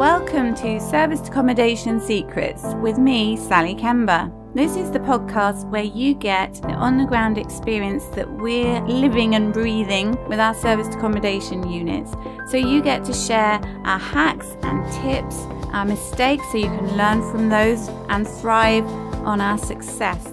[0.00, 4.32] Welcome to Serviced Accommodation Secrets with me, Sally Kemba.
[4.54, 9.34] This is the podcast where you get the on the ground experience that we're living
[9.34, 12.12] and breathing with our serviced accommodation units.
[12.50, 15.36] So you get to share our hacks and tips,
[15.74, 18.86] our mistakes, so you can learn from those and thrive
[19.26, 20.32] on our success.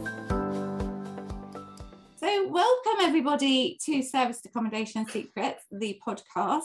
[2.97, 6.63] Welcome everybody to Service Accommodation Secrets, the podcast.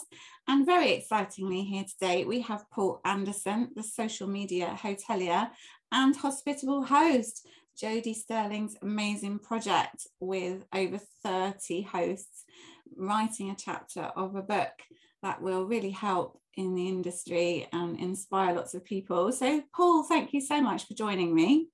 [0.49, 5.51] And very excitingly, here today we have Paul Anderson, the social media hotelier
[5.93, 12.45] and hospitable host, Jodie Sterling's amazing project with over 30 hosts,
[12.97, 14.73] writing a chapter of a book
[15.23, 19.33] that will really help in the industry and inspire lots of people.
[19.33, 21.69] So, Paul, thank you so much for joining me.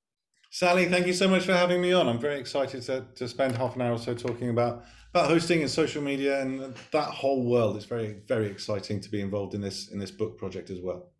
[0.50, 2.08] Sally, thank you so much for having me on.
[2.08, 4.84] I'm very excited to, to spend half an hour or so talking about,
[5.14, 7.76] about hosting and social media and that whole world.
[7.76, 11.10] It's very, very exciting to be involved in this in this book project as well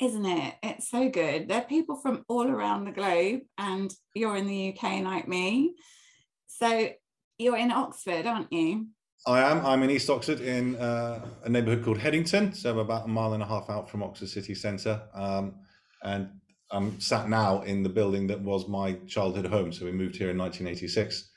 [0.00, 0.54] isn't it?
[0.62, 1.48] It's so good.
[1.48, 5.74] There are people from all around the globe, and you're in the UK like me.
[6.46, 6.88] So
[7.38, 8.86] you're in Oxford, aren't you?
[9.26, 9.64] I am.
[9.64, 13.34] I'm in East Oxford in uh, a neighbourhood called Headington, so I'm about a mile
[13.34, 15.02] and a half out from Oxford city centre.
[15.12, 15.56] Um,
[16.02, 16.30] and
[16.70, 19.72] I'm sat now in the building that was my childhood home.
[19.72, 21.28] So we moved here in 1986.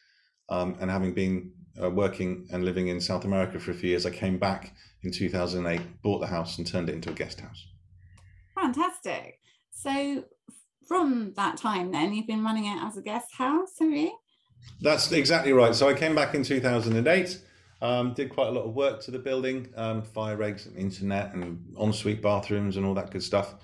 [0.49, 4.05] Um, and having been uh, working and living in South America for a few years,
[4.05, 7.65] I came back in 2008, bought the house, and turned it into a guest house.
[8.55, 9.39] Fantastic.
[9.71, 10.25] So
[10.87, 14.11] from that time then you've been running it as a guest house, have you?
[14.81, 15.73] That's exactly right.
[15.75, 17.41] So I came back in 2008,
[17.81, 21.33] um, did quite a lot of work to the building, um, fire regs and internet
[21.33, 23.55] and ensuite bathrooms and all that good stuff.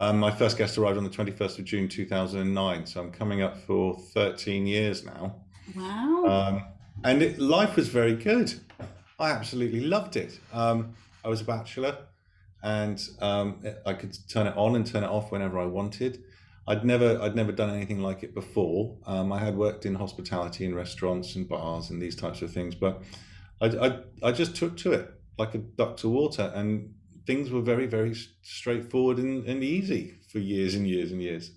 [0.00, 3.56] Um, my first guest arrived on the 21st of June 2009, so I'm coming up
[3.56, 5.36] for 13 years now.
[5.74, 6.24] Wow.
[6.26, 6.64] Um,
[7.04, 8.54] and it, life was very good.
[9.18, 10.38] I absolutely loved it.
[10.52, 11.96] Um, I was a bachelor
[12.62, 16.22] and um, I could turn it on and turn it off whenever I wanted.
[16.68, 18.96] I'd never I'd never done anything like it before.
[19.06, 22.74] Um, I had worked in hospitality and restaurants and bars and these types of things,
[22.74, 23.02] but
[23.60, 26.92] I, I, I just took to it like a duck to water, and
[27.26, 31.50] things were very very straightforward and, and easy for years and years and years.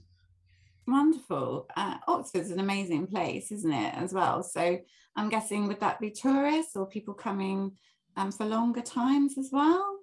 [0.88, 1.68] Wonderful.
[1.78, 4.42] Uh, Oxford's an amazing place, isn't it, as well?
[4.42, 4.80] So
[5.16, 7.74] I'm guessing would that be tourists or people coming
[8.18, 10.00] um, for longer times as well?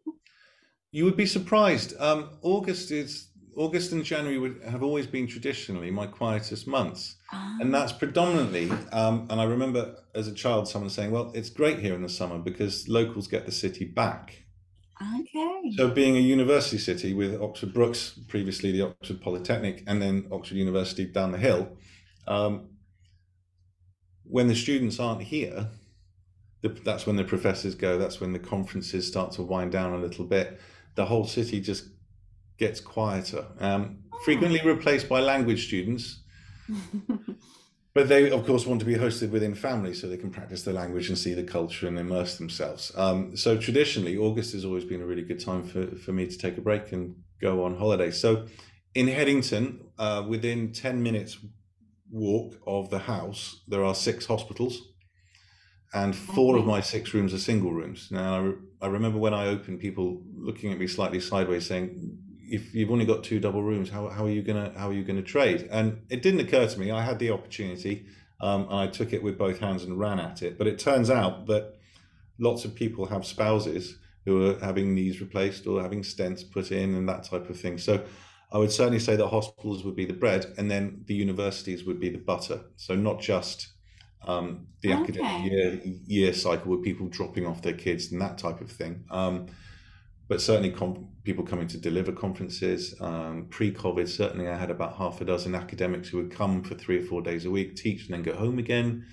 [0.92, 1.94] You would be surprised.
[1.98, 7.74] Um, August is August and January would have always been traditionally my quietest months, and
[7.74, 7.98] that's ah.
[7.98, 8.70] predominantly.
[8.92, 12.08] Um, and I remember as a child someone saying, "Well, it's great here in the
[12.08, 14.45] summer because locals get the city back."
[15.02, 15.72] Okay.
[15.76, 20.56] So, being a university city with Oxford Brookes, previously the Oxford Polytechnic, and then Oxford
[20.56, 21.76] University down the hill,
[22.26, 22.68] um,
[24.24, 25.68] when the students aren't here,
[26.62, 27.98] the, that's when the professors go.
[27.98, 30.58] That's when the conferences start to wind down a little bit
[30.96, 31.88] the whole city just
[32.58, 33.46] gets quieter.
[33.60, 34.18] Um, oh.
[34.24, 36.22] Frequently replaced by language students,
[37.96, 40.72] but they, of course, want to be hosted within family so they can practice the
[40.72, 42.92] language and see the culture and immerse themselves.
[42.94, 46.36] Um, so traditionally, August has always been a really good time for, for me to
[46.36, 48.10] take a break and go on holiday.
[48.10, 48.48] So
[48.94, 51.38] in Headington, uh, within 10 minutes
[52.10, 54.82] walk of the house, there are six hospitals
[55.94, 58.08] and four of my six rooms are single rooms.
[58.10, 62.18] Now, I, re- I remember when I opened, people looking at me slightly sideways, saying,
[62.48, 65.04] "If you've only got two double rooms, how, how are you gonna how are you
[65.04, 66.90] gonna trade?" And it didn't occur to me.
[66.90, 68.06] I had the opportunity,
[68.40, 70.58] um, and I took it with both hands and ran at it.
[70.58, 71.74] But it turns out that
[72.38, 76.94] lots of people have spouses who are having knees replaced or having stents put in
[76.94, 77.78] and that type of thing.
[77.78, 78.04] So.
[78.52, 81.98] I would certainly say that hospitals would be the bread, and then the universities would
[81.98, 82.60] be the butter.
[82.76, 83.72] So not just
[84.26, 85.02] um, the okay.
[85.02, 89.04] academic year year cycle with people dropping off their kids and that type of thing.
[89.10, 89.46] Um,
[90.28, 90.74] but certainly
[91.22, 92.94] people coming to deliver conferences.
[93.00, 96.98] Um, pre-COVID, certainly I had about half a dozen academics who would come for three
[96.98, 99.06] or four days a week, teach, and then go home again.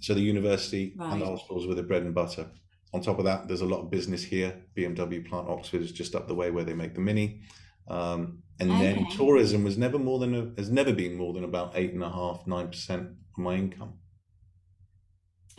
[0.00, 1.12] So the university right.
[1.12, 2.46] and the hospitals were the bread and butter.
[2.92, 4.62] On top of that, there's a lot of business here.
[4.76, 7.40] BMW plant Oxford is just up the way where they make the Mini.
[7.88, 8.80] Um, and okay.
[8.80, 12.02] then tourism was never more than a, has never been more than about eight and
[12.02, 13.94] a half, nine percent of my income.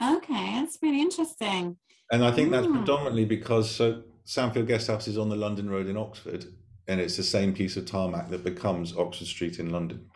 [0.01, 1.77] Okay, that's really interesting.
[2.11, 2.75] And I think that's mm.
[2.75, 6.45] predominantly because so Sandfield Guesthouse is on the London Road in Oxford,
[6.87, 10.09] and it's the same piece of tarmac that becomes Oxford Street in London.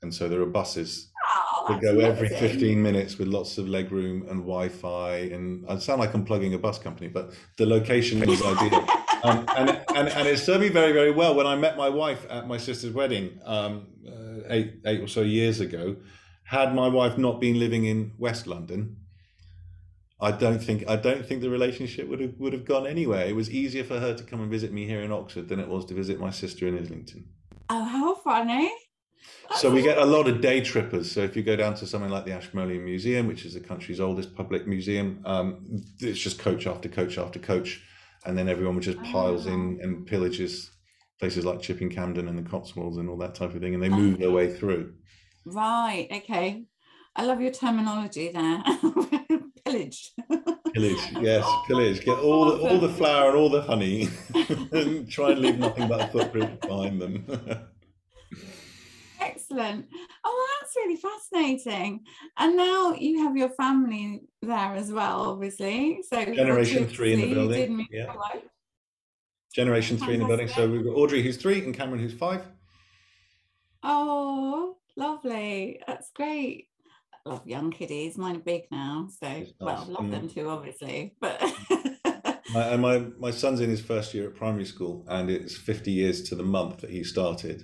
[0.00, 4.22] And so there are buses oh, that go every 15 minutes with lots of legroom
[4.30, 5.16] and Wi-Fi.
[5.16, 8.86] And I sound like I'm plugging a bus company, but the location is ideal.
[9.24, 11.36] Um, and, and, and it served me very, very well.
[11.36, 15.20] When I met my wife at my sister's wedding um, uh, eight, eight or so
[15.20, 15.94] years ago,
[16.42, 18.96] had my wife not been living in West London,
[20.22, 23.26] I don't think I don't think the relationship would have would have gone anywhere.
[23.26, 25.68] It was easier for her to come and visit me here in Oxford than it
[25.68, 27.24] was to visit my sister in Islington.
[27.68, 28.70] Oh, how funny!
[29.56, 31.10] So we get a lot of day trippers.
[31.10, 34.00] So if you go down to something like the Ashmolean Museum, which is the country's
[34.00, 37.82] oldest public museum, um, it's just coach after coach after coach,
[38.24, 39.84] and then everyone just piles in Ah.
[39.84, 40.70] and pillages
[41.18, 43.88] places like Chipping Campden and the Cotswolds and all that type of thing, and they
[43.88, 44.94] move their way through.
[45.44, 46.08] Right.
[46.10, 46.64] Okay.
[47.14, 48.62] I love your terminology there.
[49.72, 50.10] Pillaged.
[50.74, 52.04] Pillage, yes, pillage.
[52.04, 54.08] Get all the, all the flour and all the honey,
[54.72, 57.24] and try and leave nothing but a footprint behind them.
[59.20, 59.86] Excellent.
[60.24, 62.04] Oh, that's really fascinating.
[62.36, 66.02] And now you have your family there as well, obviously.
[66.08, 68.12] So Generation three in the building, yeah.
[69.54, 70.48] Generation three in the building.
[70.48, 72.44] So we've got Audrey, who's three, and Cameron, who's five.
[73.82, 75.80] Oh, lovely.
[75.86, 76.68] That's great.
[77.24, 78.18] Love young kiddies.
[78.18, 79.06] Mine are big now.
[79.20, 79.86] So, It's well, nice.
[79.88, 80.34] I love them Mm.
[80.34, 81.14] too, obviously.
[81.20, 81.40] But
[82.52, 85.92] My, and my, my son's in his first year at primary school, and it's 50
[85.92, 87.62] years to the month that he started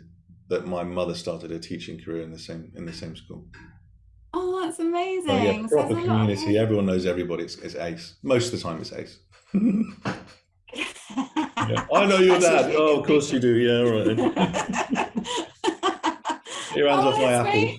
[0.48, 3.46] that my mother started her teaching career in the same in the same school.
[4.32, 5.26] oh, that's amazing.
[5.28, 6.56] So yeah, proper there's a lot community.
[6.56, 7.42] Everyone knows everybody.
[7.44, 8.14] It's, it's ace.
[8.22, 9.18] Most of the time, it's ace.
[11.68, 11.84] Yeah.
[11.92, 12.72] I know your dad.
[12.76, 13.56] Oh, of course you do.
[13.56, 14.16] Yeah, all right.
[16.76, 17.50] Your hands Oh, off my apple.
[17.50, 17.76] great.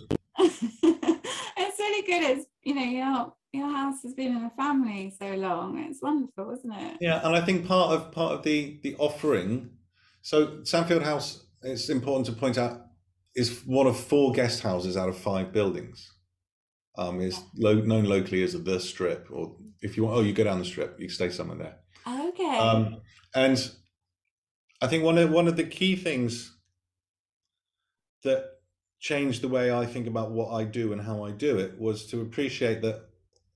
[1.57, 2.23] it's really good.
[2.37, 5.79] It's you know your your house has been in the family so long.
[5.79, 6.97] It's wonderful, isn't it?
[7.01, 9.71] Yeah, and I think part of part of the the offering.
[10.21, 12.81] So Sandfield House, it's important to point out,
[13.35, 16.13] is one of four guest houses out of five buildings.
[16.97, 20.43] Um, is lo- known locally as the Strip, or if you want, oh, you go
[20.43, 21.77] down the Strip, you stay somewhere there.
[22.29, 22.57] Okay.
[22.57, 22.97] Um,
[23.33, 23.71] and
[24.81, 26.57] I think one of one of the key things
[28.23, 28.58] that
[28.99, 32.05] changed the way I think about what I do and how I do it was
[32.07, 33.09] to appreciate that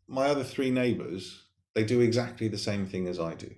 [0.08, 1.44] my other three neighbours
[1.76, 3.50] they do exactly the same thing as I do.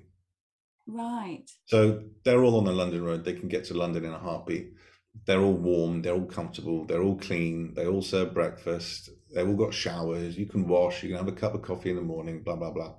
[0.88, 1.44] right.
[1.66, 3.26] So they're all on the London road.
[3.26, 4.72] They can get to London in a heartbeat.
[5.26, 6.02] They're all warm.
[6.02, 6.86] They're all comfortable.
[6.86, 7.74] They're all clean.
[7.74, 9.10] They all serve breakfast.
[9.34, 10.38] They've all got showers.
[10.38, 11.04] You can wash.
[11.04, 12.42] You can have a cup of coffee in the morning.
[12.44, 12.94] Blah blah blah.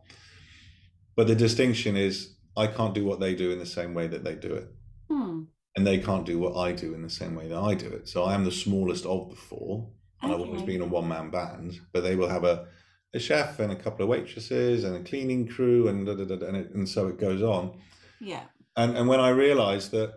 [1.14, 4.22] But the distinction is, I can't do what they do in the same way that
[4.24, 4.68] they do it,
[5.10, 5.44] Hmm.
[5.76, 8.08] And they can't do what I do in the same way that I do it.
[8.08, 9.90] So I am the smallest of the four,
[10.22, 11.78] and I've always been a one man band.
[11.92, 12.66] But they will have a
[13.14, 16.36] a chef and a couple of waitresses and a cleaning crew and da, da, da,
[16.36, 17.78] da, and, it, and so it goes on
[18.20, 18.42] Yeah.
[18.76, 20.12] and and when I realized that,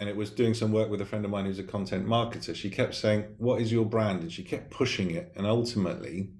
[0.00, 2.54] and it was doing some work with a friend of mine who's a content marketer,
[2.56, 6.32] she kept saying, "What is your brand?" and she kept pushing it, and ultimately,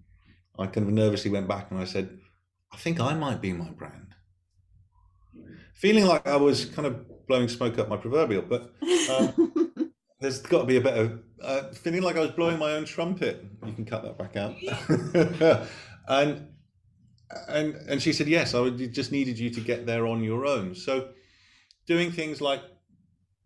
[0.58, 2.18] I kind of nervously went back and I said,
[2.72, 4.14] "I think I might be my brand,"
[5.32, 5.54] hmm.
[5.74, 8.74] feeling like I was kind of blowing smoke up my proverbial, but
[9.10, 9.90] Um,
[10.20, 13.42] there's got to be a better uh, feeling like I was blowing my own trumpet.
[13.64, 14.54] You can cut that back out.
[16.08, 16.48] and
[17.48, 18.54] and and she said yes.
[18.54, 20.74] I would, just needed you to get there on your own.
[20.74, 21.08] So
[21.86, 22.60] doing things like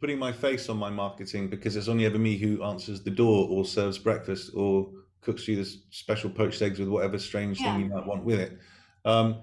[0.00, 3.46] putting my face on my marketing because it's only ever me who answers the door
[3.48, 4.90] or serves breakfast or
[5.20, 8.58] cooks you this special poached eggs with whatever strange thing you might want with it.
[9.04, 9.42] Um,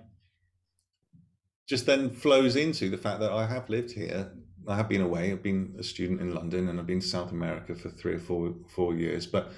[1.74, 4.32] just then flows into the fact that I have lived here.
[4.68, 5.32] I have been away.
[5.32, 8.20] I've been a student in London and I've been to South America for three or
[8.20, 9.26] four four years.
[9.26, 9.52] But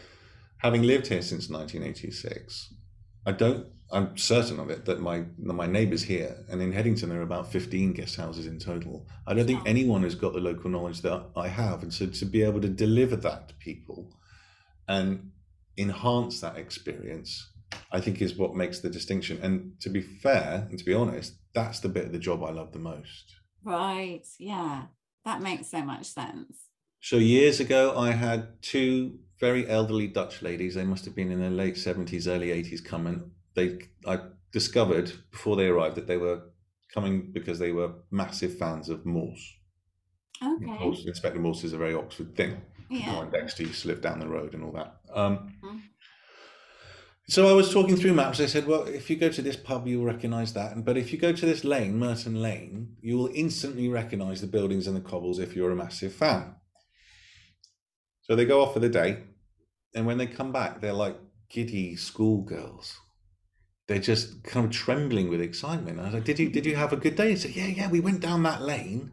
[0.60, 2.74] having lived here since 1986,
[3.26, 3.68] I don't.
[3.92, 7.30] I'm certain of it that my that my neighbours here and in Headington there are
[7.32, 9.06] about 15 guest houses in total.
[9.28, 12.26] I don't think anyone has got the local knowledge that I have, and so to
[12.26, 14.16] be able to deliver that to people
[14.88, 15.32] and
[15.78, 17.50] enhance that experience,
[17.92, 19.40] I think is what makes the distinction.
[19.42, 22.52] And to be fair and to be honest, that's the bit of the job I
[22.52, 23.36] love the most.
[23.64, 24.26] right.
[24.40, 24.84] Yeah.
[25.26, 26.70] That makes so much sense.
[27.02, 30.76] So years ago, I had two very elderly Dutch ladies.
[30.76, 32.80] They must have been in their late seventies, early eighties.
[32.82, 34.20] Coming, they I
[34.52, 36.42] discovered before they arrived that they were
[36.94, 39.56] coming because they were massive fans of Morse.
[40.44, 40.66] Okay.
[40.66, 42.62] Morse Inspector Morse is a very Oxford thing.
[42.90, 43.14] Yeah.
[43.16, 44.98] Warren Dexter used to live down the road and all that.
[45.12, 45.82] Um, Mhm.
[47.28, 48.40] So I was talking through maps.
[48.40, 50.84] I said, well, if you go to this pub, you'll recognise that.
[50.86, 54.88] But if you go to this lane, Merton Lane, you will instantly recognise the buildings
[54.88, 56.56] and the cobbles if you're a massive fan.
[58.22, 59.24] So they go off for the day.
[59.94, 61.18] And when they come back, they're like
[61.50, 62.98] giddy schoolgirls.
[63.88, 66.00] They're just kind of trembling with excitement.
[66.00, 67.30] I was like, did you, did you have a good day?
[67.30, 69.12] He said, yeah, yeah, we went down that lane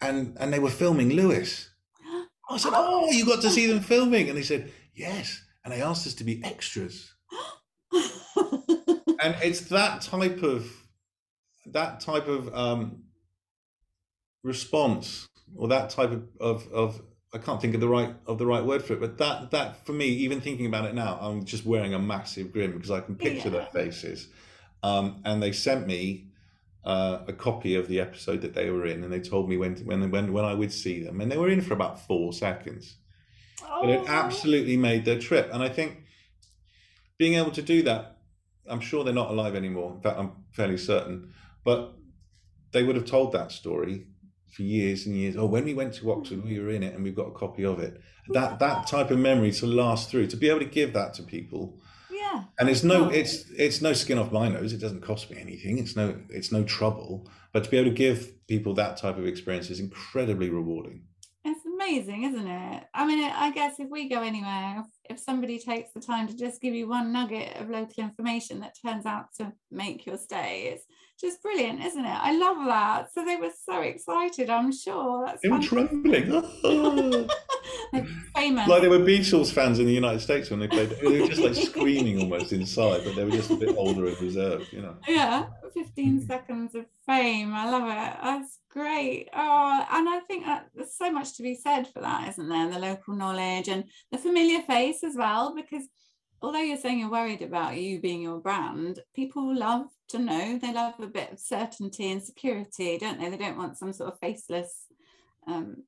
[0.00, 1.70] and, and they were filming Lewis.
[2.50, 5.82] I said, "Oh, you got to see them filming?" And they said, "Yes." And they
[5.82, 7.12] asked us to be extras.
[9.22, 10.66] And it's that type of
[11.66, 13.02] that type of um,
[14.42, 18.46] response or that type of, of of I can't think of the right of the
[18.46, 21.44] right word for it, but that that for me, even thinking about it now, I'm
[21.44, 23.58] just wearing a massive grin because I can picture yeah.
[23.58, 24.28] their faces.
[24.82, 26.30] Um, and they sent me
[26.84, 29.76] uh, a copy of the episode that they were in, and they told me when
[29.84, 32.96] when when when I would see them, and they were in for about four seconds.
[33.62, 33.82] Oh.
[33.82, 35.99] But it absolutely made their trip, and I think
[37.20, 38.16] being able to do that,
[38.68, 39.92] I'm sure they're not alive anymore.
[39.94, 41.32] In fact, I'm fairly certain,
[41.64, 41.92] but
[42.72, 44.06] they would have told that story
[44.48, 45.36] for years and years.
[45.36, 47.64] Oh, when we went to Oxford, we were in it, and we've got a copy
[47.64, 48.00] of it.
[48.30, 51.22] That that type of memory to last through, to be able to give that to
[51.22, 51.78] people
[52.30, 52.44] yeah.
[52.58, 54.72] And it's no, it's it's no skin off my nose.
[54.72, 55.78] It doesn't cost me anything.
[55.78, 57.28] It's no, it's no trouble.
[57.52, 61.02] But to be able to give people that type of experience is incredibly rewarding.
[61.44, 62.84] It's amazing, isn't it?
[62.94, 66.60] I mean, I guess if we go anywhere, if, somebody takes the time to just
[66.60, 70.84] give you one nugget of local information that turns out to make your stay, it's
[71.20, 72.08] just brilliant, isn't it?
[72.08, 73.12] I love that.
[73.12, 75.26] So they were so excited, I'm sure.
[75.26, 76.42] That's they were trembling.
[78.34, 78.68] famous.
[78.68, 80.90] Like they were Beatles fans in the United States when they played.
[80.90, 84.20] They were just like screaming almost inside, but they were just a bit older and
[84.20, 84.96] reserved, you know.
[85.06, 87.54] Yeah, 15 seconds of fame.
[87.54, 88.18] I love it.
[88.22, 89.28] That's great.
[89.34, 92.70] Oh, and I think uh, there's so much to be said for that, isn't there?
[92.70, 95.84] The local knowledge and the familiar face as well, because
[96.42, 100.58] although you're saying you're worried about you being your brand, people love to know.
[100.58, 103.28] They love a bit of certainty and security, don't they?
[103.28, 104.86] They don't want some sort of faceless
[105.46, 105.84] um,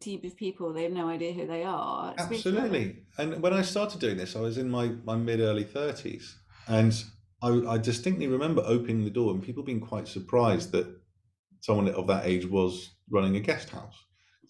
[0.00, 0.72] team of people.
[0.72, 2.12] They have no idea who they are.
[2.12, 3.04] It's Absolutely.
[3.18, 6.34] And when I started doing this, I was in my, my mid early 30s.
[6.68, 6.94] And
[7.42, 10.86] I, I distinctly remember opening the door and people being quite surprised that
[11.60, 13.96] someone of that age was running a guest house.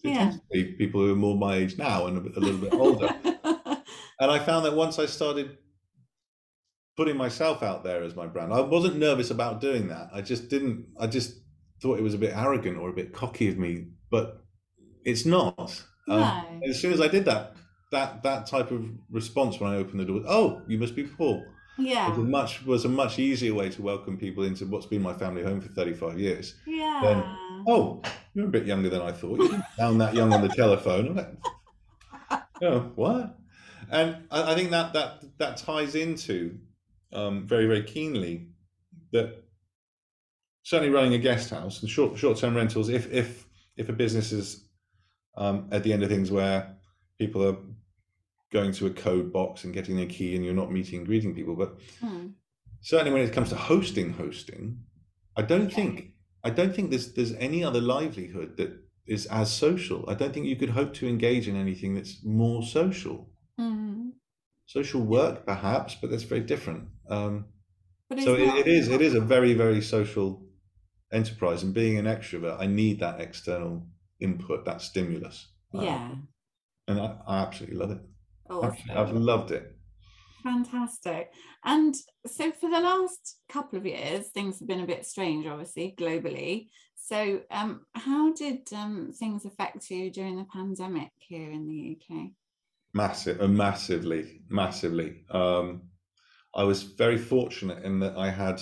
[0.03, 0.17] It yeah.
[0.17, 2.73] tends to be people who are more my age now and a, a little bit
[2.73, 3.15] older.
[4.19, 5.57] and I found that once I started
[6.95, 10.09] putting myself out there as my brand, I wasn't nervous about doing that.
[10.13, 10.87] I just didn't.
[10.99, 11.39] I just
[11.81, 14.43] thought it was a bit arrogant or a bit cocky of me, but
[15.03, 15.83] it's not.
[16.07, 16.21] No.
[16.21, 17.55] Um, as soon as I did that,
[17.91, 21.45] that that type of response when I opened the door, oh, you must be Paul.
[21.77, 25.01] Yeah, was a much was a much easier way to welcome people into what's been
[25.01, 26.55] my family home for thirty five years.
[26.67, 26.99] Yeah.
[27.03, 27.23] Then,
[27.67, 28.03] oh,
[28.35, 29.39] you're a bit younger than I thought.
[29.39, 31.37] You didn't sound that young on the telephone.
[32.61, 33.39] oh, what?
[33.89, 36.57] and I, I, think that that that ties into
[37.13, 38.49] um, very very keenly
[39.11, 39.43] that
[40.63, 42.89] certainly running a guest house and short short term rentals.
[42.89, 44.65] If if if a business is
[45.37, 46.75] um, at the end of things where
[47.19, 47.57] people are
[48.51, 51.33] going to a code box and getting their key and you're not meeting and greeting
[51.33, 52.27] people, but hmm.
[52.81, 54.79] certainly when it comes to hosting hosting,
[55.35, 55.75] I don't okay.
[55.75, 60.05] think I don't think there's there's any other livelihood that is as social.
[60.07, 63.29] I don't think you could hope to engage in anything that's more social.
[63.59, 64.09] Mm-hmm.
[64.65, 66.87] Social work, perhaps, but that's very different.
[67.09, 67.45] Um,
[68.23, 70.43] so it, it is it is a very very social
[71.11, 73.87] enterprise, and being an extrovert, I need that external
[74.19, 75.49] input, that stimulus.
[75.71, 76.27] Yeah, um,
[76.87, 78.01] and I, I, absolutely love it.
[78.49, 78.77] Awesome.
[78.91, 79.75] I've loved it.
[80.43, 81.31] Fantastic.
[81.63, 81.95] And
[82.27, 86.67] so for the last couple of years, things have been a bit strange, obviously, globally.
[86.95, 92.27] So, um, how did um, things affect you during the pandemic here in the UK?
[92.93, 95.25] Massive, uh, massively, massively.
[95.29, 95.83] Um,
[96.55, 98.61] I was very fortunate in that I had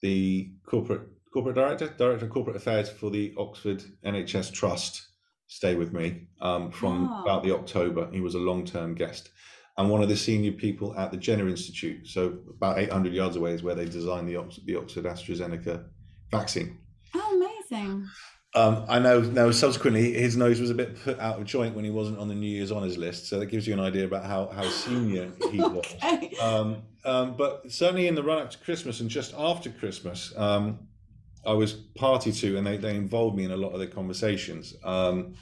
[0.00, 1.02] the corporate
[1.32, 5.08] corporate director, director of corporate affairs for the Oxford NHS Trust,
[5.46, 7.22] stay with me um, from oh.
[7.22, 8.08] about the October.
[8.12, 9.30] He was a long term guest,
[9.76, 12.06] and one of the senior people at the Jenner Institute.
[12.06, 15.84] So about 800 yards away is where they designed the Oxford, the Oxford AstraZeneca
[16.30, 16.78] vaccine.
[17.14, 18.08] Oh, amazing!
[18.58, 21.84] Um, I know now subsequently his nose was a bit put out of joint when
[21.84, 24.24] he wasn't on the New Year's honours list, so that gives you an idea about
[24.24, 25.84] how, how senior he was.
[26.42, 30.80] um, um, but certainly in the run up to Christmas and just after Christmas, um,
[31.46, 34.74] I was party to, and they, they involved me in a lot of the conversations.
[34.82, 35.36] Um,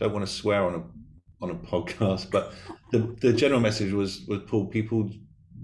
[0.00, 2.52] don't want to swear on a on a podcast, but
[2.90, 4.66] the, the general message was was Paul.
[4.66, 5.08] People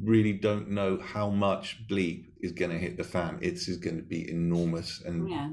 [0.00, 3.40] really don't know how much bleep is going to hit the fan.
[3.42, 5.48] It's is going to be enormous, and yeah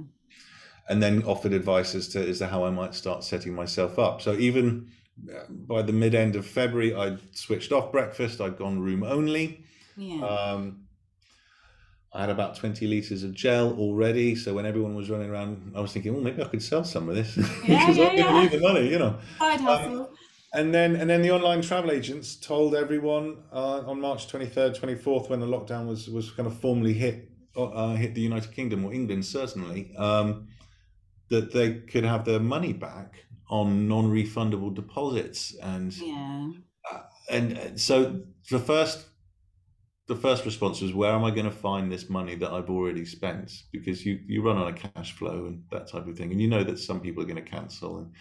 [0.89, 4.22] and then offered advice as to as to how I might start setting myself up.
[4.22, 4.89] So even
[5.29, 8.41] uh, by the mid end of February, I'd switched off breakfast.
[8.41, 9.63] I'd gone room only.
[9.96, 10.25] Yeah.
[10.25, 10.86] Um,
[12.12, 14.34] I had about 20 litres of gel already.
[14.36, 17.08] So when everyone was running around, I was thinking, well, maybe I could sell some
[17.08, 19.19] of this because yeah, yeah, going to need the money, you know.
[19.38, 20.01] Side um, hustle.
[20.01, 20.08] Um,
[20.51, 25.29] and then, and then the online travel agents told everyone uh, on March 23rd, 24th,
[25.29, 28.93] when the lockdown was was kind of formally hit uh, hit the United Kingdom or
[28.93, 30.48] England, certainly, um,
[31.30, 35.56] that they could have their money back on non-refundable deposits.
[35.62, 36.52] And yeah.
[36.92, 39.06] uh, and uh, so the first
[40.08, 43.06] the first response was where am i going to find this money that i've already
[43.06, 43.52] spent?
[43.72, 46.32] Because you you run on a cash flow and that type of thing.
[46.32, 47.98] And you know that some people are going to cancel.
[48.00, 48.14] And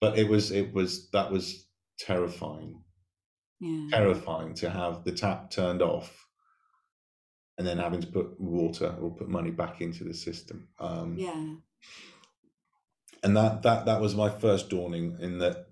[0.00, 1.66] but it was it was that was
[1.98, 2.82] terrifying.
[3.62, 3.88] Yeah.
[3.90, 6.26] terrifying to have the tap turned off
[7.58, 10.68] and then having to put water or put money back into the system.
[10.78, 11.56] Um, Yeah.
[13.22, 15.66] And that that that was my first dawning in that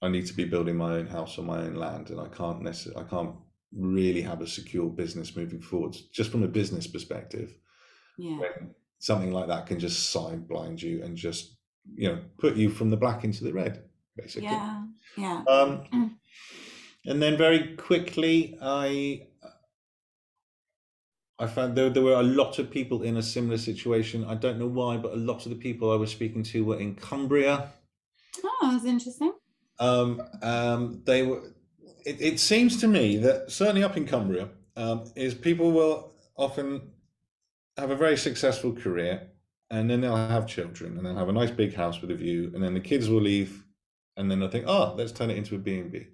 [0.00, 2.62] I need to be building my own house on my own land, and I can't
[2.62, 3.36] necessarily I can't
[3.72, 6.02] really have a secure business moving forwards.
[6.08, 7.54] Just from a business perspective,
[8.18, 8.38] Yeah.
[8.38, 11.56] when something like that can just side blind you and just
[11.94, 13.84] you know put you from the black into the red,
[14.16, 14.48] basically.
[14.48, 14.84] Yeah.
[15.16, 15.44] Yeah.
[15.48, 15.84] Um,
[17.06, 19.28] and then very quickly, I
[21.42, 24.24] I found there there were a lot of people in a similar situation.
[24.24, 26.78] I don't know why, but a lot of the people I was speaking to were
[26.78, 27.72] in Cumbria.
[28.44, 29.32] Oh, that's interesting.
[29.80, 31.42] Um, um, they were.
[32.06, 36.92] It, it seems to me that certainly up in Cumbria, um, is people will often
[37.76, 39.28] have a very successful career,
[39.68, 42.52] and then they'll have children, and they'll have a nice big house with a view,
[42.54, 43.64] and then the kids will leave,
[44.16, 46.06] and then they'll think, oh, let's turn it into a B and B.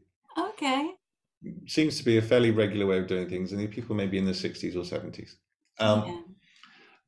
[1.67, 4.25] Seems to be a fairly regular way of doing things, and people may be in
[4.25, 5.37] the sixties or seventies.
[5.79, 6.21] Um, yeah.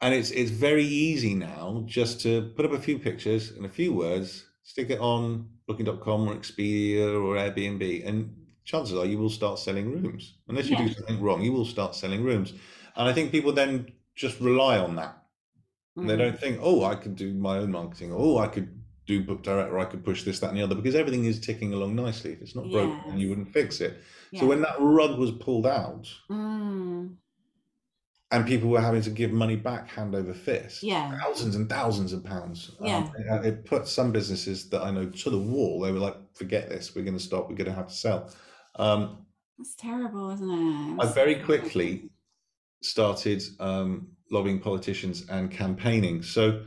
[0.03, 3.69] and it's it's very easy now just to put up a few pictures and a
[3.69, 9.31] few words, stick it on Booking.com or Expedia or Airbnb, and chances are you will
[9.31, 10.39] start selling rooms.
[10.49, 10.87] Unless you Yeah.
[10.87, 12.53] do something wrong, you will start selling rooms.
[12.97, 15.17] And I think people then just rely on that.
[15.97, 18.80] And They don't think, oh, I could do my own marketing, oh, I could
[19.13, 21.39] do book direct, or I could push this, that, and the other, because everything is
[21.41, 22.33] ticking along nicely.
[22.33, 23.93] If it's not broken, then you wouldn't fix it.
[24.31, 24.41] Yeah.
[24.41, 27.17] So when that rug was pulled out, Mm.
[28.33, 31.19] and people were having to give money back hand over fist Yeah.
[31.19, 35.31] thousands and thousands of pounds um, it, it put some businesses that i know to
[35.31, 37.89] the wall they were like forget this we're going to stop we're going to have
[37.89, 38.31] to sell
[38.77, 39.01] um,
[39.59, 41.03] That's terrible, isn't it?
[41.03, 42.11] i very quickly
[42.83, 43.91] started um,
[44.31, 46.63] lobbying politicians and campaigning so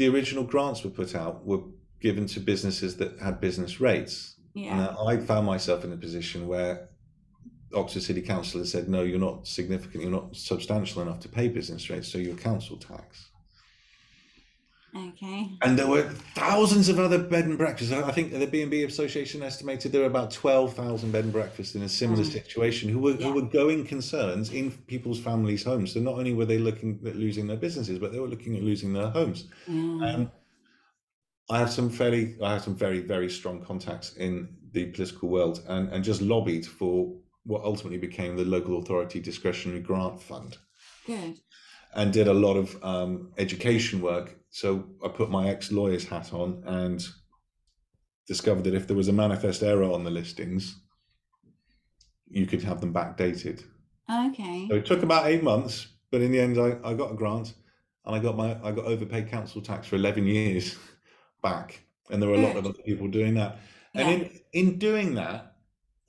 [0.00, 1.60] the original grants were put out were
[2.00, 4.74] given to businesses that had business rates Yeah.
[4.76, 6.88] now, I found myself in a position where
[7.74, 11.48] Oxford City Council had said, no, you're not significant, you're not substantial enough to pay
[11.48, 13.29] business rates, so you're council tax.
[14.94, 15.50] Okay.
[15.62, 16.02] And there were
[16.34, 17.92] thousands of other bed and breakfasts.
[17.92, 21.88] I think the B&B Association estimated there were about 12,000 bed and breakfasts in a
[21.88, 22.32] similar Mm.
[22.32, 23.26] situation who were, Yeah.
[23.28, 25.92] who were going concerns in people's families' homes.
[25.92, 28.62] So not only were they looking at losing their businesses, but they were looking at
[28.62, 29.44] losing their homes.
[29.68, 30.14] Yeah.
[30.14, 30.32] Um,
[31.48, 35.62] I have some fairly, I have some very, very strong contacts in the political world,
[35.68, 37.12] and and just lobbied for
[37.44, 40.58] what ultimately became the local authority discretionary grant fund,
[41.06, 41.40] Good.
[41.94, 44.36] and did a lot of um, education work.
[44.50, 47.06] So I put my ex lawyer's hat on and
[48.26, 50.80] discovered that if there was a manifest error on the listings,
[52.28, 53.62] you could have them backdated.
[54.10, 54.66] Okay.
[54.68, 57.54] So it took about eight months, but in the end, I, I got a grant,
[58.04, 60.76] and I got my I got overpaid council tax for eleven years
[61.42, 63.58] back, and there were a lot of other people doing that.
[63.94, 64.08] Yeah.
[64.08, 65.49] And in in doing that,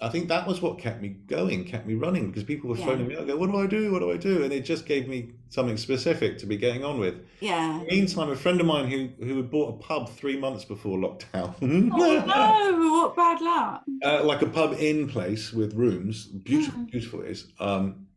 [0.01, 2.87] I think that was what kept me going, kept me running, because people were Yeah.
[2.87, 3.15] phoning me.
[3.15, 3.91] I go, what do I do?
[3.91, 4.43] What do I do?
[4.43, 7.15] And it just gave me something specific to be getting on with.
[7.39, 7.83] Yeah.
[7.87, 11.53] Meantime, a friend of mine who who had bought a pub three months before lockdown.
[11.61, 11.65] Oh
[12.25, 12.91] no!
[12.93, 13.83] What bad luck.
[14.03, 16.91] uh, like a pub in place with rooms, beautiful, Mhm.
[16.91, 17.47] beautiful it is.
[17.59, 18.07] Um,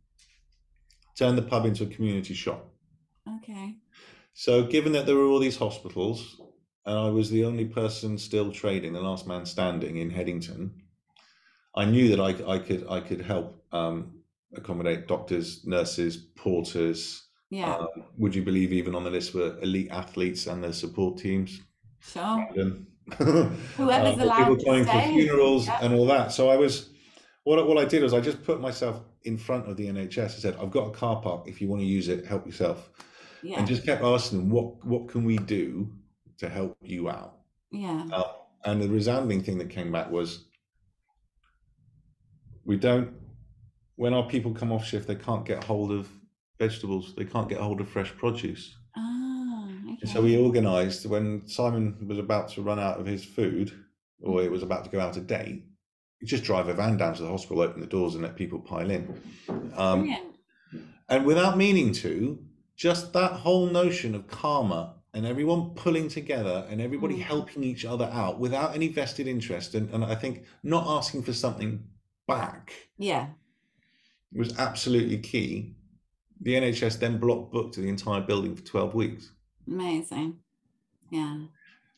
[1.16, 2.70] turned the pub into a community shop.
[3.42, 3.76] Okay.
[4.32, 6.40] So, given that there were all these hospitals,
[6.86, 10.82] and I was the only person still trading, the last man standing in Headington,
[11.76, 14.20] I knew that I, I could I could help um,
[14.54, 17.22] accommodate doctors, nurses, porters.
[17.50, 17.76] Yeah.
[17.76, 21.60] Um, would you believe even on the list were elite athletes and their support teams?
[22.00, 22.46] sure.
[23.18, 25.78] Whoever's uh, allowed people to coming for funerals Yeah.
[25.82, 26.32] and all that.
[26.32, 26.90] So I was
[27.44, 30.24] what I- what I did was I just put myself in front of the NHS.
[30.24, 31.46] I said, "I've got a car park.
[31.46, 32.90] If you want to use it, help yourself."
[33.42, 33.58] Yeah.
[33.58, 35.92] and just kept asking them what what can we do
[36.38, 38.06] to help you out Yeah.
[38.10, 38.32] uh,
[38.64, 40.46] and the resounding thing that came back was
[42.64, 43.12] we don't
[43.96, 46.08] when our people come off shift they can't get hold of
[46.58, 49.66] vegetables they can't get hold of fresh produce Ah.
[49.92, 50.06] Okay.
[50.12, 53.72] so we organized when simon was about to run out of his food
[54.20, 55.64] or it was about to go out of date
[56.20, 58.60] you just drive a van down to the hospital open the doors and let people
[58.60, 59.02] pile in
[59.76, 60.22] um, Brilliant.
[61.08, 62.38] and without meaning to,
[62.76, 67.22] just that whole notion of karma and everyone pulling together and everybody Mm.
[67.22, 71.32] helping each other out without any vested interest, and, and I think not asking for
[71.32, 71.84] something
[72.26, 73.28] back Yeah.
[74.32, 75.74] was absolutely key.
[76.40, 79.32] The NHS then block booked the entire building for 12 weeks.
[79.66, 80.38] Amazing.
[81.10, 81.46] Yeah.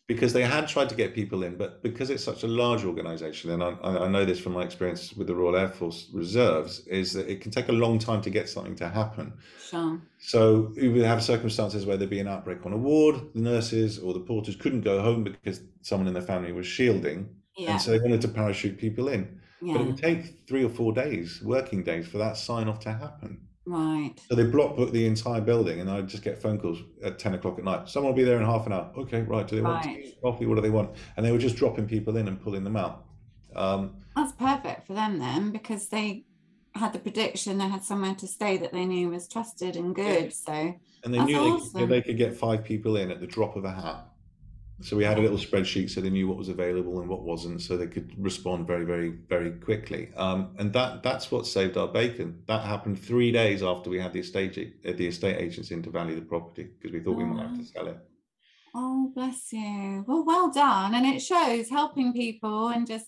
[0.06, 3.50] because they had tried to get people in, but because it's such a large organisation,
[3.50, 7.12] and I, I, know this from my experience with the Royal Air Force Reserves, is
[7.14, 9.32] that it can take a long time to get something to happen.
[9.60, 10.00] Sure.
[10.18, 13.98] So we would have circumstances where there'd be an outbreak on a ward, the nurses
[13.98, 17.72] or the porters couldn't go home because someone in their family was shielding, yeah.
[17.72, 19.40] and so they wanted to parachute people in.
[19.62, 19.74] Yeah.
[19.74, 22.92] But it would take three or four days, working days, for that sign off to
[22.92, 23.40] happen.
[23.64, 24.14] Right.
[24.28, 27.34] So they block book the entire building, and I just get phone calls at ten
[27.34, 27.88] o'clock at night.
[27.88, 28.92] Someone will be there in half an hour.
[28.96, 29.46] Okay, right.
[29.46, 30.14] Do they want right.
[30.22, 30.46] coffee?
[30.46, 30.90] What do they want?
[31.16, 33.06] And they were just dropping people in and pulling them out.
[33.56, 36.26] Um, That's perfect for them then, because they
[36.74, 40.32] had the prediction they had somewhere to stay that they knew was trusted and good.
[40.32, 41.80] So and they knew awesome.
[41.80, 44.06] they, they could get five people in at the drop of a hat.
[44.82, 47.62] So we had a little spreadsheet so they knew what was available and what wasn't,
[47.62, 50.10] so they could respond very, very, very quickly.
[50.16, 52.42] Um, and that that's what saved our bacon.
[52.46, 55.90] That happened three days after we had the estate uh, the estate agents in to
[55.90, 57.18] value the property because we thought oh.
[57.18, 57.98] we might have to sell it.
[58.74, 60.04] Oh, bless you.
[60.06, 63.06] Well, well done, and it shows helping people and just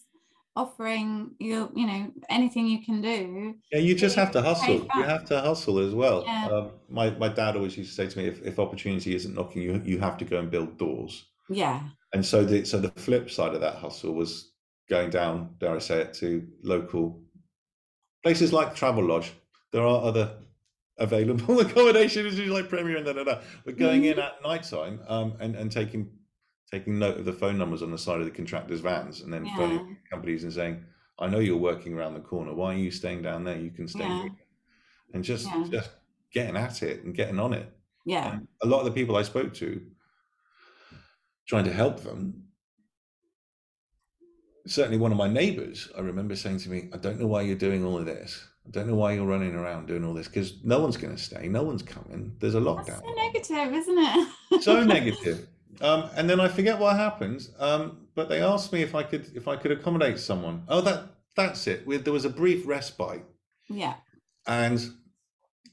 [0.58, 5.02] offering you you know anything you can do yeah you just have to hustle you
[5.04, 6.48] have to hustle as well yeah.
[6.48, 9.62] um, my, my dad always used to say to me if, if opportunity isn't knocking
[9.62, 11.82] you you have to go and build doors yeah.
[12.12, 14.52] And so the so the flip side of that hustle was
[14.88, 17.20] going down, dare I say it, to local
[18.22, 19.30] places like Travelodge.
[19.72, 20.32] There are other
[20.98, 23.40] available accommodations, like Premier and da da da.
[23.64, 24.12] But going mm-hmm.
[24.12, 26.10] in at night time um, and and taking
[26.70, 29.44] taking note of the phone numbers on the side of the contractors' vans, and then
[29.44, 29.56] yeah.
[29.56, 30.82] phoning companies and saying,
[31.18, 32.54] "I know you're working around the corner.
[32.54, 33.58] Why are you staying down there?
[33.58, 34.22] You can stay yeah.
[34.22, 34.32] here."
[35.14, 35.64] And just yeah.
[35.70, 35.90] just
[36.32, 37.72] getting at it and getting on it.
[38.04, 38.32] Yeah.
[38.32, 39.82] And a lot of the people I spoke to
[41.48, 42.44] trying to help them.
[44.66, 47.56] Certainly, one of my neighbors, I remember saying to me, I don't know why you're
[47.56, 48.46] doing all of this.
[48.66, 51.22] I don't know why you're running around doing all this because no one's going to
[51.22, 51.48] stay.
[51.48, 52.36] No one's coming.
[52.38, 53.00] There's a lockdown.
[53.32, 54.28] That's so negative, isn't it?
[54.62, 55.48] so negative.
[55.80, 57.50] Um, and then I forget what happens.
[57.58, 60.64] Um, but they asked me if I could if I could accommodate someone.
[60.68, 61.86] Oh, that that's it.
[61.86, 63.24] We, there was a brief respite.
[63.68, 63.94] Yeah.
[64.46, 64.80] And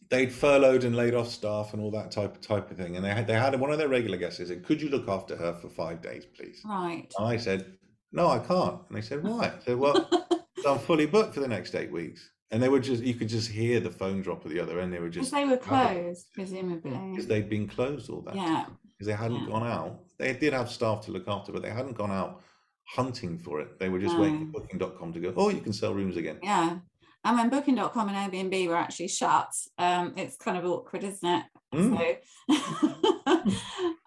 [0.09, 2.95] they'd furloughed and laid off staff and all that type of type of thing.
[2.95, 5.35] And they had they had one of their regular guests said, "Could you look after
[5.35, 7.11] her for five days, please?" Right.
[7.17, 7.77] And I said,
[8.11, 10.09] "No, I can't." And they said, "Why?" I said, "Well,
[10.67, 13.49] I'm fully booked for the next eight weeks." And they were just you could just
[13.49, 14.93] hear the phone drop at the other end.
[14.93, 16.91] They were just they were closed, presumably.
[17.11, 18.65] Because they'd been closed all that yeah.
[18.97, 19.49] Because they hadn't yeah.
[19.49, 19.99] gone out.
[20.17, 22.41] They did have staff to look after, but they hadn't gone out
[22.85, 23.79] hunting for it.
[23.79, 24.21] They were just no.
[24.21, 26.39] waiting for booking.com to go, oh, you can sell rooms again.
[26.41, 26.77] Yeah.
[27.25, 31.43] And when Booking.com and Airbnb were actually shut, um, it's kind of awkward, isn't it?
[31.73, 31.97] Mm.
[31.97, 32.17] So,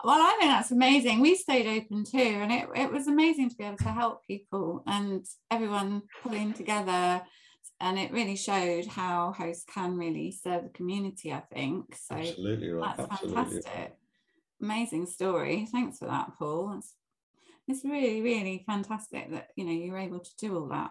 [0.05, 1.21] well, I think that's amazing.
[1.21, 4.85] We stayed open too, and it, it was amazing to be able to help people
[4.87, 7.21] and everyone pulling together.
[7.81, 11.97] And it really showed how hosts can really serve the community, I think.
[11.97, 12.97] So Absolutely right.
[12.97, 13.43] that's Absolutely.
[13.43, 13.97] fantastic.
[14.63, 15.67] Amazing story.
[15.73, 16.77] Thanks for that, Paul.
[16.79, 16.95] It's,
[17.67, 20.91] it's really, really fantastic that you know you're able to do all that.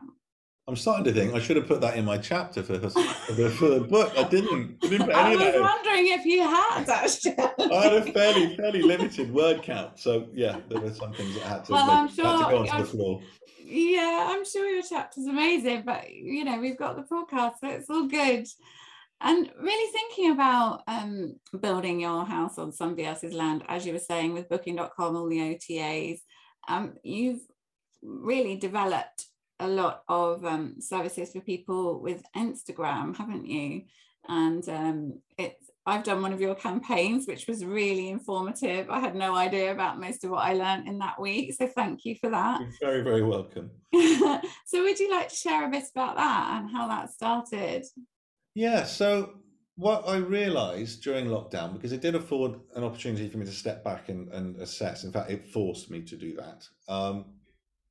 [0.69, 3.49] I'm starting to think I should have put that in my chapter for, for, the,
[3.51, 4.11] for the book.
[4.17, 4.77] I didn't.
[4.83, 7.35] I, didn't I was wondering if you had actually.
[7.39, 11.43] I had a fairly fairly limited word count, so yeah, there were some things that
[11.43, 13.21] had to, well, make, sure, had to go onto I'm, the floor.
[13.63, 17.89] Yeah, I'm sure your chapter's amazing, but you know we've got the podcast, so it's
[17.89, 18.45] all good.
[19.21, 23.99] And really thinking about um, building your house on somebody else's land, as you were
[23.99, 26.19] saying with Booking.com, all the OTAs,
[26.67, 27.39] um, you've
[28.03, 29.27] really developed
[29.59, 33.83] a lot of um, services for people with Instagram, haven't you?
[34.27, 38.89] And um, it's I've done one of your campaigns, which was really informative.
[38.89, 41.53] I had no idea about most of what I learned in that week.
[41.53, 42.59] So thank you for that.
[42.59, 43.71] You're very, very welcome.
[43.93, 47.85] so would you like to share a bit about that and how that started?
[48.53, 49.35] Yeah, so
[49.77, 53.81] what I realized during lockdown, because it did afford an opportunity for me to step
[53.85, 56.67] back and, and assess, in fact, it forced me to do that.
[56.89, 57.25] Um,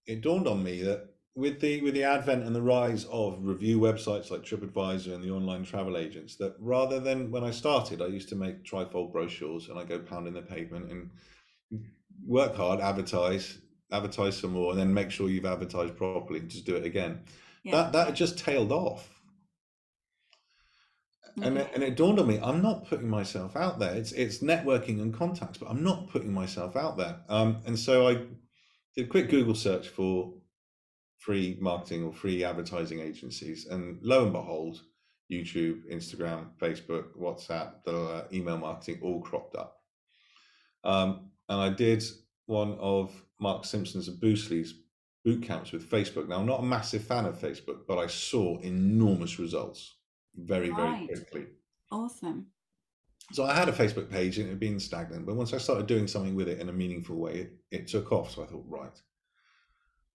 [0.05, 3.79] it dawned on me that with the with the advent and the rise of review
[3.79, 8.07] websites like TripAdvisor and the online travel agents, that rather than when I started, I
[8.07, 11.11] used to make trifold brochures and I go pounding the pavement and
[12.27, 13.59] work hard, advertise,
[13.93, 17.21] advertise some more, and then make sure you've advertised properly and just do it again.
[17.63, 17.73] Yeah.
[17.73, 19.11] That that just tailed off.
[21.43, 23.95] And, it, and it dawned on me, I'm not putting myself out there.
[23.95, 27.21] It's it's networking and contacts, but I'm not putting myself out there.
[27.29, 28.15] Um, and so I
[28.95, 30.33] did a quick Google search for
[31.19, 33.67] free marketing or free advertising agencies.
[33.67, 34.83] And lo and behold,
[35.31, 39.81] YouTube, Instagram, Facebook, WhatsApp, the email marketing all cropped up.
[40.85, 42.05] Um, and I did
[42.47, 44.75] one of Mark Simpson's and Boostly's
[45.25, 46.29] boot camps with Facebook.
[46.29, 49.97] Now, I'm not a massive fan of Facebook, but I saw enormous results
[50.37, 51.07] very, right.
[51.09, 51.47] very quickly.
[51.91, 52.47] Awesome.
[53.33, 55.87] so I had a Facebook page and it had been stagnant, but once I started
[55.87, 58.33] doing something with it in a meaningful way, it, it took off.
[58.33, 59.01] So I thought, right,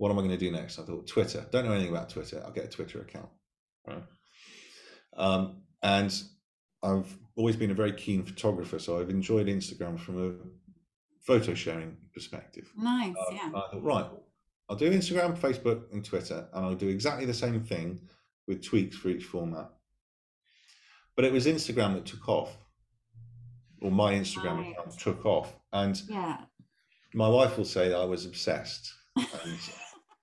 [0.01, 0.79] what am I going to do next?
[0.79, 1.45] I thought, Twitter.
[1.51, 2.41] Don't know anything about Twitter.
[2.43, 3.29] I'll get a Twitter account.
[3.85, 4.01] Right.
[5.15, 6.11] Um, and
[6.81, 10.33] I've always been a very keen photographer, so I've enjoyed Instagram from a
[11.23, 12.71] photo sharing perspective.
[12.75, 13.49] Nice, um, yeah.
[13.49, 14.07] I thought, right,
[14.67, 18.01] I'll do Instagram, Facebook, and Twitter, and I'll do exactly the same thing
[18.47, 19.69] with tweaks for each format.
[21.15, 22.57] But it was Instagram that took off,
[23.83, 24.71] or my Instagram right.
[24.71, 26.37] account took off, and yeah.
[27.13, 28.91] my wife will say I was obsessed.
[29.15, 29.59] And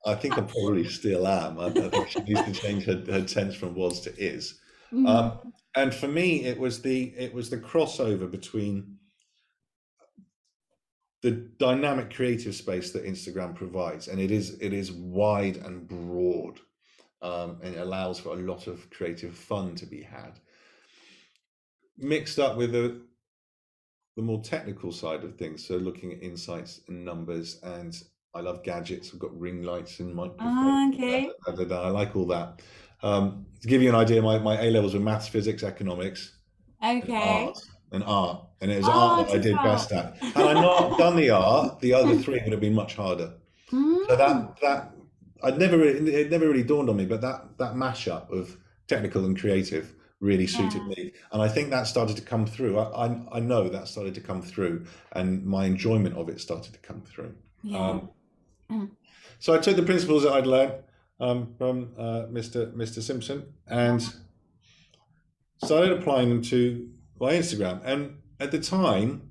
[0.07, 1.59] I think I probably still am.
[1.59, 4.59] I, I think she needs to change her, her tense from was to is.
[4.93, 5.09] Mm.
[5.09, 8.99] Um, and for me, it was the it was the crossover between
[11.23, 16.61] the dynamic creative space that Instagram provides, and it is it is wide and broad,
[17.23, 20.39] um, and it allows for a lot of creative fun to be had,
[21.99, 23.03] mixed up with the
[24.17, 25.67] the more technical side of things.
[25.67, 27.97] So looking at insights and numbers, and
[28.39, 29.11] I love gadgets.
[29.13, 30.31] I've got ring lights in my.
[30.89, 31.31] Okay.
[31.49, 32.63] I like all that.
[33.03, 36.37] Um, to give you an idea, my, my A levels were maths, physics, economics,
[36.83, 37.59] okay, and art,
[37.93, 39.65] and art, and it was oh, art that I did art.
[39.65, 40.17] best at.
[40.19, 43.35] Had I not done the art, the other three would have been much harder.
[43.73, 44.07] Mm.
[44.07, 44.95] So that that
[45.43, 49.39] I'd never it never really dawned on me, but that that mashup of technical and
[49.39, 50.89] creative really suited yeah.
[50.89, 52.79] me, and I think that started to come through.
[52.79, 56.73] I, I, I know that started to come through, and my enjoyment of it started
[56.73, 57.35] to come through.
[57.63, 57.79] Yeah.
[57.79, 58.09] Um, mm.
[59.39, 60.75] So I took the principles that I'd learned
[61.21, 62.73] um, from uh, Mr.
[62.75, 63.01] Mr.
[63.01, 64.03] Simpson and
[65.63, 67.81] started applying them to my Instagram.
[67.85, 69.31] And at the time,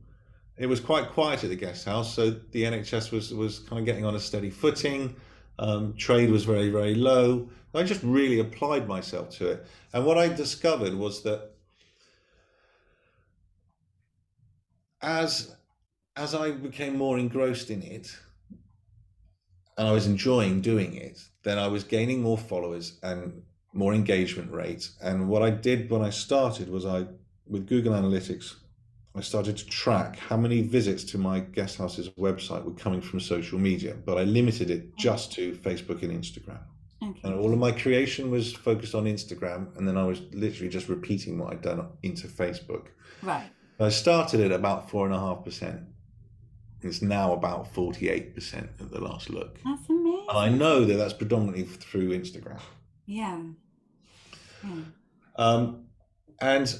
[0.57, 3.85] it was quite quiet at the guest house, so the NHS was was kind of
[3.85, 5.15] getting on a steady footing.
[5.59, 7.49] Um, trade was very very low.
[7.73, 11.51] I just really applied myself to it, and what I discovered was that
[15.01, 15.55] as
[16.15, 18.17] as I became more engrossed in it,
[19.77, 24.51] and I was enjoying doing it, then I was gaining more followers and more engagement
[24.51, 24.89] rate.
[25.01, 27.05] And what I did when I started was I,
[27.47, 28.55] with Google Analytics,
[29.15, 33.19] I started to track how many visits to my guest house's website were coming from
[33.19, 34.93] social media, but I limited it oh.
[34.97, 36.59] just to Facebook and Instagram.
[37.03, 37.19] Okay.
[37.23, 40.89] And all of my creation was focused on Instagram, and then I was literally just
[40.89, 42.87] repeating what I'd done into Facebook.
[43.21, 43.49] Right.
[43.79, 45.81] I started at about four and a half percent
[46.81, 49.59] it's now about 48% at the last look.
[49.63, 50.25] That's amazing.
[50.29, 52.59] And I know that that's predominantly through Instagram.
[53.05, 53.41] Yeah.
[54.63, 54.81] yeah.
[55.35, 55.85] Um,
[56.39, 56.79] and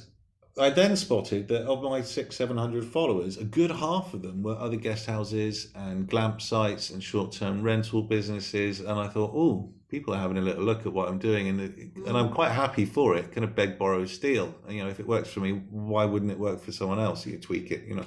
[0.58, 4.42] I then spotted that of my six, seven hundred followers, a good half of them
[4.42, 8.80] were other guest houses and glamp sites and short term rental businesses.
[8.80, 11.60] And I thought, oh, people are having a little look at what I'm doing, and
[12.06, 13.32] and I'm quite happy for it.
[13.32, 14.54] Kind of beg, borrow, steal.
[14.66, 17.26] And, you know, if it works for me, why wouldn't it work for someone else?
[17.26, 18.06] You tweak it, you know.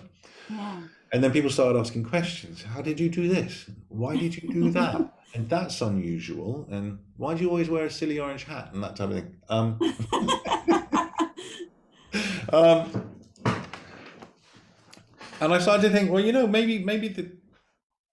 [0.50, 0.82] Yeah.
[1.14, 2.64] And then people started asking questions.
[2.64, 3.70] How did you do this?
[3.90, 5.14] Why did you do that?
[5.34, 6.68] and that's unusual.
[6.70, 9.36] And why do you always wear a silly orange hat and that type of thing?
[9.50, 9.80] Um,
[12.54, 13.10] um,
[15.40, 17.32] and I started to think, well, you know, maybe maybe the,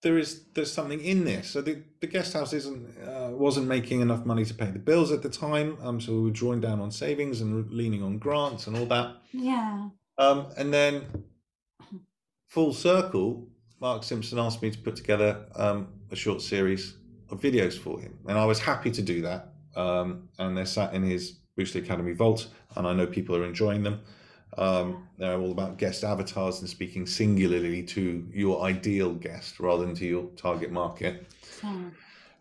[0.03, 1.51] there is there's something in this.
[1.51, 5.11] So the, the guest house isn't uh, wasn't making enough money to pay the bills
[5.11, 5.77] at the time.
[5.83, 9.17] Um, so we were drawing down on savings and leaning on grants and all that.
[9.33, 9.89] Yeah.
[10.19, 11.25] Um, and then
[12.49, 13.47] full circle,
[13.81, 16.97] Mark Simpson asked me to put together um, a short series
[17.31, 19.53] of videos for him, and I was happy to do that.
[19.77, 23.83] Um, and they're sat in his Boostly Academy vault, and I know people are enjoying
[23.85, 24.01] them.
[24.57, 29.95] Um, they're all about guest avatars and speaking singularly to your ideal guest rather than
[29.97, 31.27] to your target market.
[31.61, 31.89] Hmm.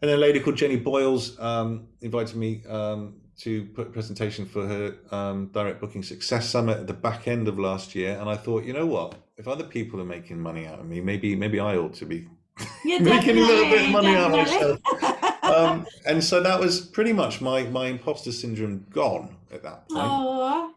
[0.02, 4.46] And then a lady called Jenny Boyles um, invited me um, to put a presentation
[4.46, 8.30] for her um, direct booking success summit at the back end of last year, and
[8.30, 9.16] I thought, you know what?
[9.38, 12.28] If other people are making money out of me, maybe maybe I ought to be
[12.86, 15.44] making a little bit of money out of myself.
[15.44, 20.02] um, and so that was pretty much my my imposter syndrome gone at that point.
[20.02, 20.72] Aww.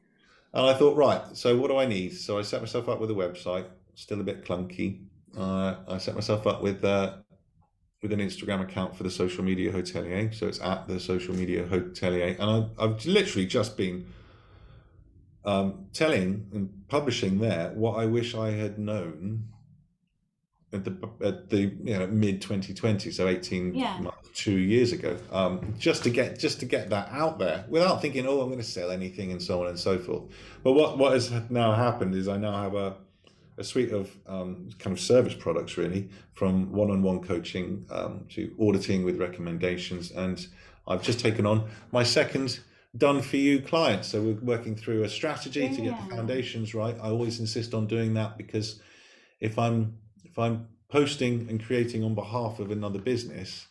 [0.52, 2.10] And I thought, right, so what do I need?
[2.16, 5.04] So I set myself up with a website, still a bit clunky.
[5.38, 7.18] Uh, I set myself up with uh,
[8.02, 10.34] with an Instagram account for the social media hotelier.
[10.34, 12.38] So it's at the social media hotelier.
[12.38, 14.06] And I, have literally just been
[15.44, 19.48] um, telling and publishing there what I wish I had known
[20.72, 23.98] at the at the you know mid 2020 so 18 yeah.
[23.98, 28.00] months, two years ago um, just to get just to get that out there without
[28.00, 30.22] thinking oh i'm going to sell anything and so on and so forth
[30.62, 32.94] but what what has now happened is i now have a
[33.61, 39.05] a suite of um, kind of service products, really, from one-on-one coaching um, to auditing
[39.05, 40.11] with recommendations.
[40.11, 40.44] And
[40.88, 42.61] I've just taken on my second
[42.96, 44.09] done for you clients.
[44.09, 46.05] So we're working through a strategy to get Yeah.
[46.09, 46.96] the foundations right.
[47.00, 48.81] I always insist on doing that because
[49.40, 53.68] if I'm if I'm posting and creating on behalf of another business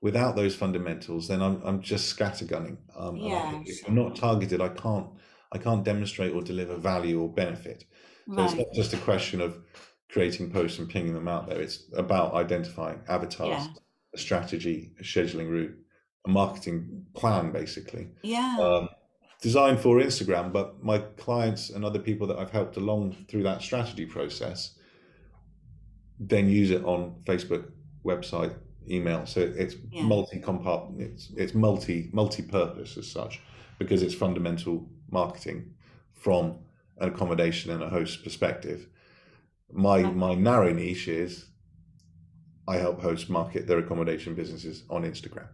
[0.00, 2.78] without those fundamentals, then I'm I'm just scattergunning.
[2.96, 3.86] Um, I Yeah, think if.
[3.88, 5.08] I'm not targeted, I can't
[5.52, 7.84] I can't demonstrate or deliver value or benefit.
[8.34, 9.58] So it's not just a question of
[10.10, 11.60] creating posts and pinging them out there.
[11.60, 13.74] It's about identifying avatars, Yeah.
[14.14, 15.76] a strategy, a scheduling route,
[16.24, 18.56] a marketing plan, basically, Yeah.
[18.60, 18.88] um,
[19.40, 20.52] designed for Instagram.
[20.52, 24.78] But my clients and other people that I've helped along through that strategy process
[26.20, 27.72] then use it on Facebook,
[28.04, 28.54] website,
[28.88, 29.26] email.
[29.26, 30.04] So it's Yeah.
[30.04, 33.40] multi compart it's it's multi multi purpose as such
[33.78, 35.74] because it's fundamental marketing
[36.12, 36.58] from
[36.98, 38.88] an accommodation and a host perspective.
[39.72, 40.14] My Right.
[40.16, 41.46] my narrow niche is
[42.68, 45.48] I help hosts market their accommodation businesses on Instagram.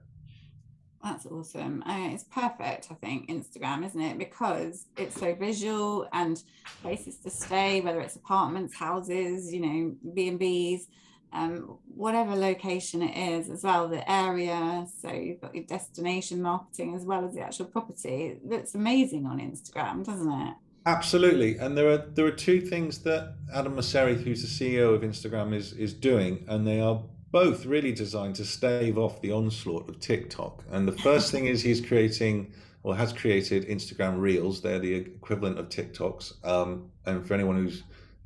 [1.02, 1.82] That's awesome.
[1.86, 4.18] It's perfect, I think, Instagram, isn't it?
[4.18, 6.42] Because it's so visual and
[6.82, 10.88] places to stay, whether it's apartments, houses, you know, B and B's,
[11.32, 14.86] um, whatever location it is, as well, the area.
[15.00, 18.38] So you've got your destination marketing as well as the actual property.
[18.44, 20.54] Looks amazing on Instagram, doesn't it?
[20.86, 25.02] Absolutely, and there are there are two things that Adam Mosseri, who's the CEO of
[25.02, 29.88] Instagram, is is doing, and they are both really designed to stave off the onslaught
[29.88, 30.64] of TikTok.
[30.70, 34.62] And the first thing is he's creating or has created Instagram Reels.
[34.62, 36.44] They're the equivalent of TikToks.
[36.46, 37.72] Um, and for anyone who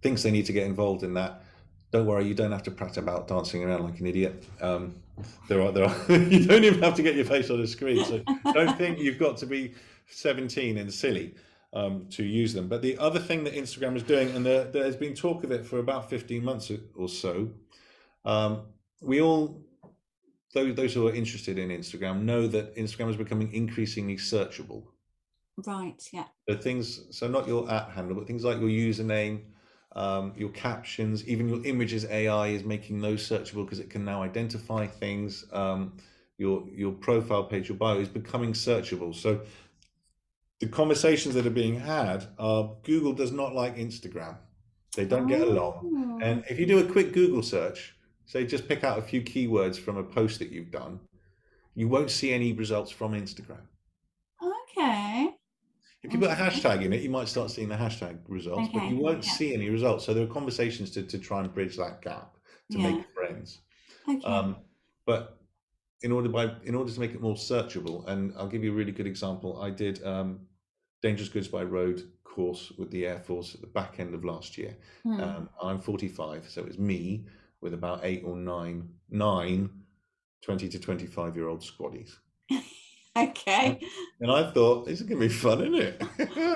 [0.03, 1.43] thinks they need to get involved in that,
[1.91, 4.45] don't worry, you don't have to practice about dancing around like an idiot.
[4.61, 4.95] Um,
[5.49, 8.05] there are there are you don't even have to get your face on a screen.
[8.05, 9.75] So don't think you've got to be
[10.07, 11.35] 17 and silly
[11.73, 12.69] um, to use them.
[12.69, 15.51] But the other thing that Instagram is doing, and there, there has been talk of
[15.51, 17.51] it for about 15 months or so,
[18.25, 18.63] um,
[19.03, 19.63] we all,
[20.55, 24.85] those, those who are interested in Instagram, know that Instagram is becoming increasingly searchable.
[25.67, 26.03] Right.
[26.13, 26.25] Yeah.
[26.49, 29.43] So things, so not your app handle, but things like your username,
[29.95, 32.07] um, your captions, even your images.
[32.07, 35.45] AI is making those searchable because it can now identify things.
[35.53, 35.99] Um,
[36.39, 39.15] your your profile page, your bio is becoming searchable.
[39.15, 39.43] So
[40.61, 44.37] the conversations that are being had are Google does not like Instagram.
[44.97, 45.75] They don't get along.
[45.85, 47.95] Oh, And if you do a quick Google search,
[48.27, 51.01] say just pick out a few keywords from a post that you've done,
[51.75, 53.63] you won't see any results from Instagram.
[54.43, 55.31] okay.
[56.03, 58.89] If you put a hashtag in it, you might start seeing the hashtag results, but
[58.91, 59.33] you won't yeah.
[59.33, 60.05] see any results.
[60.05, 62.37] So there are conversations to, to try and bridge that gap
[62.73, 62.91] to Yeah.
[62.91, 63.61] make friends.
[64.09, 64.25] Okay.
[64.27, 64.57] Um,
[65.07, 65.39] but
[66.03, 68.75] in order by in order to make it more searchable, and I'll give you a
[68.75, 69.61] really good example.
[69.63, 70.41] I did um,
[71.03, 74.59] Dangerous Goods by Road course with the Air Force at the back end of last
[74.59, 74.77] year.
[75.05, 75.21] Hmm.
[75.21, 77.27] Um, I'm 45, so it was me
[77.63, 79.71] with about eight or nine, nine
[80.43, 82.11] 20 to 25 year old squaddies.
[83.17, 83.81] okay.
[84.21, 86.03] And I thought, this is going to be fun, isn't it?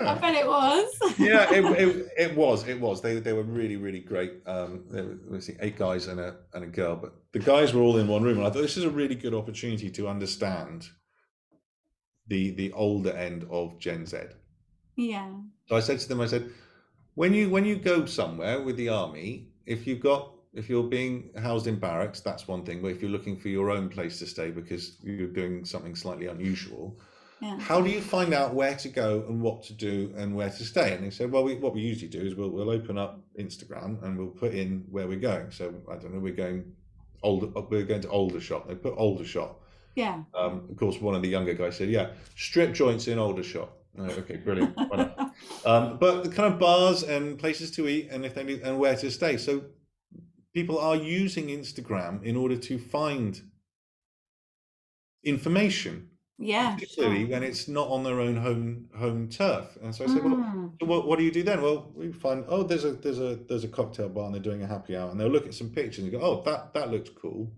[0.03, 0.95] I bet it was.
[1.19, 2.67] yeah, it, it, it was.
[2.67, 3.01] It was.
[3.01, 4.35] They, they were really, really great.
[4.47, 7.73] Um, there were let's see, eight guys and a, and a girl, but the guys
[7.73, 8.39] were all in one room.
[8.39, 10.89] And I thought this is a really good opportunity to understand
[12.27, 14.19] the the older end of Gen Z.
[14.97, 15.31] yeah.
[15.69, 16.51] So I said to them, I said,
[17.15, 21.31] when you when you go somewhere with the army, if you've got if you're being
[21.41, 22.83] housed in barracks, that's one thing.
[22.83, 26.27] But if you're looking for your own place to stay because you're doing something slightly
[26.27, 26.99] unusual,
[27.41, 27.59] Yeah.
[27.59, 30.65] how do you find out where to go and what to do and where to
[30.65, 30.95] stay?
[30.95, 34.03] And they said, well, we, what we usually do is we'll we'll open up Instagram
[34.03, 35.51] and we'll put in where we're going.
[35.51, 36.73] So I don't know, we're going
[37.23, 38.67] older, we're going to Aldershot.
[38.69, 39.57] They put Aldershot.
[39.95, 40.23] Yeah.
[40.35, 44.05] Um, of course, one of the younger guys said, "Yeah, strip joints in Aldershot." Oh,
[44.05, 44.77] okay, brilliant.
[45.67, 48.79] Um, but the kind of bars and places to eat, and if they need, and
[48.79, 49.37] where to stay.
[49.37, 49.65] So
[50.57, 53.43] people are using Instagram in order to find
[55.23, 56.75] information, Yeah.
[56.75, 57.29] particularly sure.
[57.33, 59.77] when it's not on their own home home turf.
[59.83, 60.73] And so I said, "Well, Mm.
[60.81, 61.61] so what, what do you do then?
[61.61, 64.63] Well, we find oh, there's a there's a there's a cocktail bar and they're doing
[64.63, 67.11] a happy hour, and they'll look at some pictures and go, oh, that that looks
[67.11, 67.53] cool.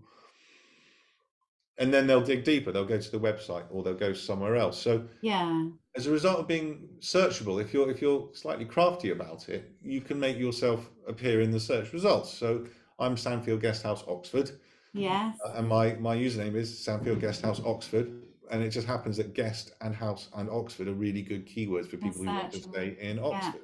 [1.77, 2.73] And then they'll dig deeper.
[2.73, 4.77] They'll go to the website or they'll go somewhere else.
[4.77, 5.69] So Yeah.
[5.95, 10.01] as a result of being searchable, if you're if you're slightly crafty about it, you
[10.01, 12.29] can make yourself appear in the search results.
[12.33, 12.67] So
[12.99, 14.51] I'm Sandfield Guesthouse Oxford,
[14.93, 15.37] Yes.
[15.45, 18.11] uh, and my my username is Sandfield Guesthouse Oxford.
[18.51, 21.97] And it just happens that guest and house and Oxford are really good keywords for
[21.97, 23.61] people who want to stay in Oxford.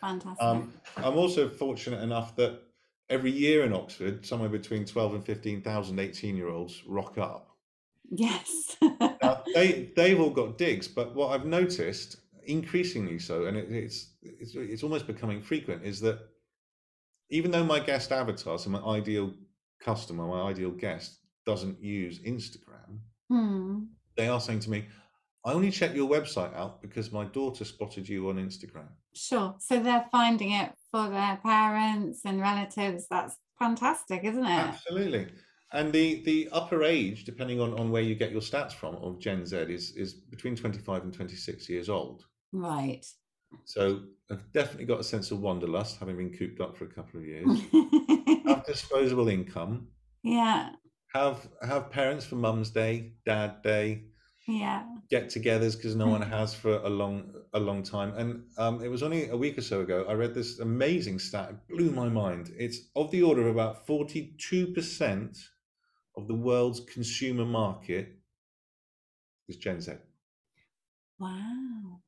[0.00, 0.40] Fantastic.
[0.40, 2.60] Um, I'm also fortunate enough that
[3.10, 7.56] every year in Oxford, somewhere between 12 and 15,000 18 year olds rock up.
[8.10, 8.76] yes.
[9.20, 14.10] Now, they, they've all got digs, but what I've noticed, increasingly so, and it, it's,
[14.22, 16.20] it's, it's almost becoming frequent, is that
[17.32, 19.32] even though my guest avatar, so my ideal
[19.80, 23.84] customer, my ideal guest, doesn't use Instagram, Hmm.
[24.16, 24.84] they are saying to me,
[25.44, 28.90] I only checked your website out because my daughter spotted you on Instagram.
[29.14, 29.56] Sure.
[29.58, 33.08] So they're finding it for their parents and relatives.
[33.08, 34.48] That's fantastic, isn't it?
[34.50, 35.32] Absolutely.
[35.72, 39.18] And the the upper age, depending on, on where you get your stats from, of
[39.18, 42.26] Gen Z is is between 25 and 26 years old.
[42.52, 43.04] Right.
[43.64, 47.20] So I've definitely got a sense of wanderlust, having been cooped up for a couple
[47.20, 47.60] of years.
[48.46, 49.88] have disposable income.
[50.22, 50.70] yeah.
[51.14, 54.04] Have have parents for Mum's Day, Dad Day,
[54.48, 54.84] Yeah.
[55.10, 58.14] get-togethers because no one has for a long a long time.
[58.16, 61.50] And um, it was only a week or so ago I read this amazing stat.
[61.50, 62.50] It blew my mind.
[62.58, 65.36] It's of the order of about forty-two percent
[66.16, 68.16] of the world's consumer market
[69.48, 69.92] is Gen Z.
[71.18, 72.01] Wow.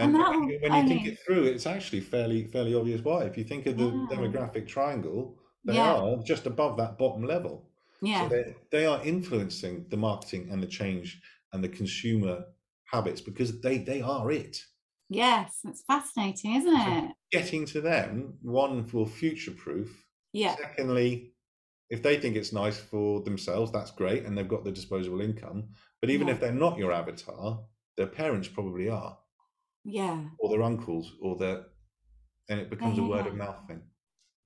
[0.00, 3.24] And, And when you- you think only- it through, it's actually fairly fairly obvious why.
[3.24, 4.06] If you think of the Yeah.
[4.10, 5.94] demographic triangle, they Yeah.
[5.94, 7.70] are just above that bottom level.
[8.02, 8.22] Yeah.
[8.22, 11.20] So they, they are influencing the marketing and the change
[11.52, 12.44] and the consumer
[12.84, 14.56] habits because they they are it.
[15.08, 15.58] yes.
[15.64, 17.12] It's fascinating, isn't it?
[17.32, 20.06] Getting to them, one will future proof.
[20.32, 20.54] Yeah.
[20.56, 21.34] Secondly,
[21.90, 25.70] if they think it's nice for themselves, that's great, and they've got the disposable income.
[26.00, 26.34] But even Yeah.
[26.34, 27.64] if they're not your avatar,
[27.96, 29.18] their parents probably are,
[29.84, 30.24] Yeah.
[30.38, 31.66] or their uncles, or their,
[32.48, 33.30] and it becomes a yeah, word yeah.
[33.30, 33.82] of mouth thing.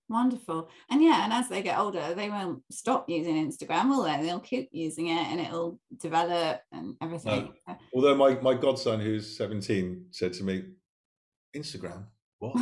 [0.09, 0.69] Wonderful.
[0.91, 4.21] And yeah, and as they get older, they won't stop using Instagram, will they?
[4.23, 7.53] They'll keep using it and it'll develop and everything.
[7.67, 10.65] So- Although my my godson, who's seventeen, said to me,
[11.57, 12.05] "Instagram,
[12.39, 12.55] what?"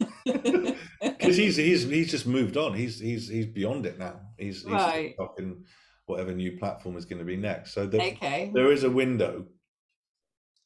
[0.24, 2.74] because he's he's he's just moved on.
[2.74, 4.20] He's he's he's beyond it now.
[4.38, 5.14] He's, he's Right.
[5.16, 5.64] fucking
[6.06, 7.74] whatever new platform is going to be next.
[7.74, 8.50] So there, okay.
[8.52, 9.46] there is a window,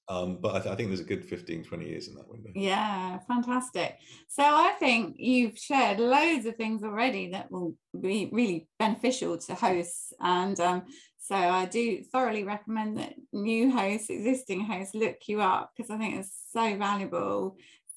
[0.08, 2.50] um, but I, th- I think there's a good 15, 20 years in that window.
[2.54, 3.98] Yeah, fantastic.
[4.28, 9.54] So I think you've shared loads of things already that will be really beneficial to
[9.54, 10.12] hosts.
[10.20, 10.84] And um,
[11.18, 15.98] so I do thoroughly recommend that new hosts, existing hosts, look you up because I
[15.98, 17.56] think it's so valuable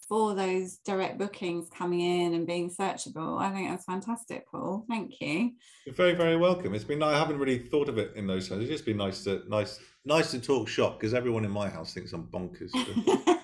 [0.09, 3.39] for those direct bookings coming in and being searchable.
[3.39, 4.83] I think that's fantastic, Paul.
[4.89, 5.51] Thank you.
[5.85, 6.73] You're very very welcome.
[6.73, 8.63] It's been I haven't really thought of it in those terms.
[8.63, 11.93] It's just been nice to nice nice to talk shop because everyone in my house
[11.93, 12.71] thinks I'm bonkers.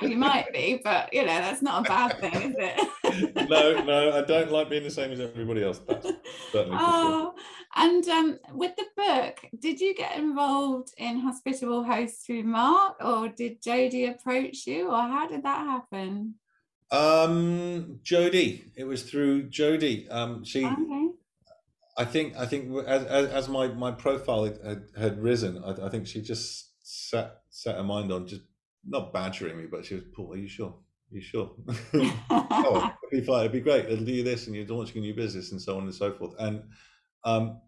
[0.00, 3.48] you might be, but you know, that's not a bad thing, is it?
[3.50, 5.80] no, no, I don't like being the same as everybody else.
[5.86, 6.06] That's
[6.50, 6.90] certainly for sure.
[6.92, 7.34] Oh,
[7.76, 13.28] and um, with the book, did you get involved in Hospitable Hosts through Mark, or
[13.28, 16.34] did Jodie approach you, or how did that happen?
[16.90, 18.64] Um, Jodie.
[18.76, 20.10] It was through Jodie.
[20.10, 20.64] Um, she.
[20.64, 21.08] Okay.
[21.98, 22.36] I think.
[22.36, 26.06] I think as as, as my my profile had, had, had risen, I, I think
[26.06, 28.42] she just set set her mind on just
[28.86, 30.74] not badgering me, but she was, Paul, are you sure?
[31.12, 31.50] Are you sure?
[32.30, 33.40] oh, it'd be fine.
[33.40, 33.86] It'd be great.
[33.86, 36.34] It'll do this, and you're launching a new business, and so on and so forth.
[36.38, 36.62] And
[37.24, 37.60] um,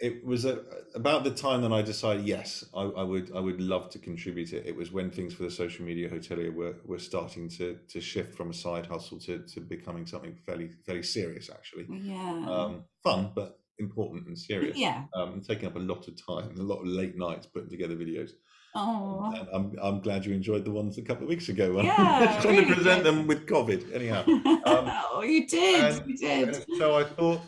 [0.00, 0.60] it was a,
[0.94, 4.52] about the time that I decided, yes, I, I would, I would love to contribute
[4.52, 4.66] it.
[4.66, 8.36] It was when things for the social media hotelier were were starting to to shift
[8.36, 11.86] from a side hustle to to becoming something fairly fairly serious, actually.
[11.90, 12.46] yeah.
[12.48, 14.76] Um, fun, but important and serious.
[14.76, 15.04] yeah.
[15.14, 18.30] Um, taking up a lot of time, a lot of late nights putting together videos.
[18.74, 19.32] Oh.
[19.34, 21.80] And I'm I'm glad you enjoyed the ones a couple of weeks ago.
[21.80, 23.14] Yeah, trying really to present good.
[23.14, 23.94] them with COVID.
[23.94, 26.02] Anyhow, oh, you did.
[26.06, 26.64] you did.
[26.76, 27.40] so I thought,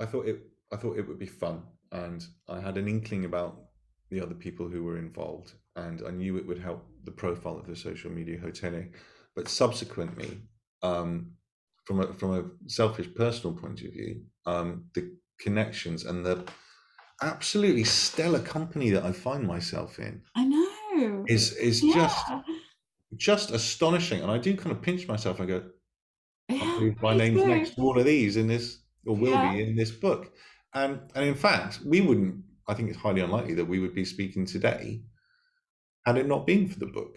[0.00, 0.40] I thought it,
[0.72, 1.62] I thought it would be fun,
[1.92, 3.60] and I had an inkling about
[4.10, 7.66] the other people who were involved, and I knew it would help the profile of
[7.66, 8.90] the social media hotelier.
[9.34, 10.42] But subsequently,
[10.82, 11.32] um,
[11.84, 16.44] from a from a selfish personal point of view, um, the connections and the
[17.22, 21.24] absolutely stellar company that I find myself in I know.
[21.28, 21.94] is is yeah.
[21.94, 22.26] just
[23.16, 24.22] just astonishing.
[24.22, 25.70] And I do kind of pinch myself and go,
[26.48, 29.52] Yeah, my name's next to all of these in this, or will Yeah.
[29.52, 30.32] be in this book.
[30.74, 32.44] And and in fact, we wouldn't.
[32.68, 35.02] I think it's highly unlikely that we would be speaking today
[36.06, 37.16] had it not been for the book.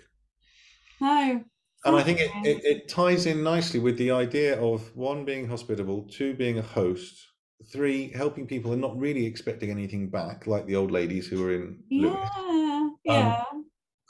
[1.01, 1.43] No.
[1.85, 5.47] And I think it, it, it ties in nicely with the idea of one being
[5.47, 7.27] hospitable, two being a host,
[7.71, 11.53] three helping people and not really expecting anything back, like the old ladies who were
[11.53, 12.29] in Lewis.
[12.35, 12.89] Yeah.
[13.03, 13.43] Yeah.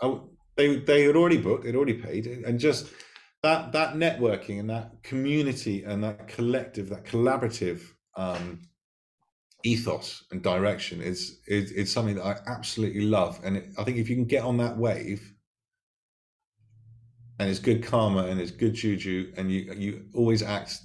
[0.02, 2.88] Oh, they they had already booked, they'd already paid, and just
[3.44, 7.82] that that networking and that community and that collective, that collaborative
[8.16, 8.62] um,
[9.64, 13.40] ethos and direction is is is something that I absolutely love.
[13.44, 15.34] And it, I think if you can get on that wave,
[17.40, 20.80] and it's good karma and it's good juju, and you you always act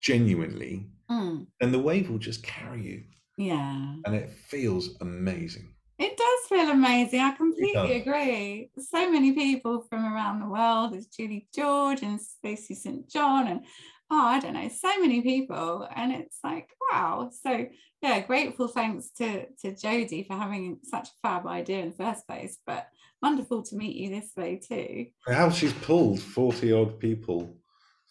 [0.00, 3.02] genuinely, Mm, then the wave will just carry you,
[3.36, 3.96] yeah.
[4.06, 5.74] and it feels amazing.
[5.98, 7.20] It does feel amazing.
[7.20, 8.70] I completely agree.
[8.78, 10.92] So many people from around the world.
[10.92, 13.08] There's Julie George and Stacey St.
[13.08, 13.64] John and
[14.10, 15.88] oh, I don't know, so many people.
[15.94, 17.30] And it's like, wow.
[17.42, 17.66] So
[18.02, 22.26] yeah, grateful thanks to to Jodie for having such a fab idea in the first
[22.26, 22.58] place.
[22.66, 22.86] But
[23.22, 25.06] wonderful to meet you this way too.
[25.26, 27.56] How she's pulled 40 odd people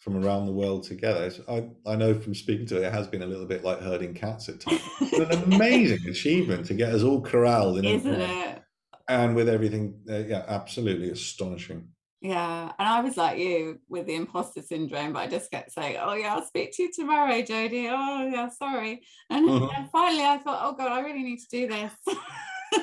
[0.04, 1.32] from around the world together.
[1.48, 4.12] I, I know from speaking to her, it has been a little bit like herding
[4.12, 4.82] cats at times.
[5.00, 8.62] It's an amazing achievement to get us all corralled in Isn't it?
[9.08, 11.88] And with everything, uh, yeah, absolutely astonishing.
[12.20, 15.98] Yeah, and I was like you with the imposter syndrome, but I just kept saying,
[16.00, 19.02] "Oh yeah, I'll speak to you tomorrow, Jodie." Oh yeah, sorry.
[19.28, 19.84] And, uh-huh.
[19.92, 21.92] finally, I thought, "Oh God, I really need to do this."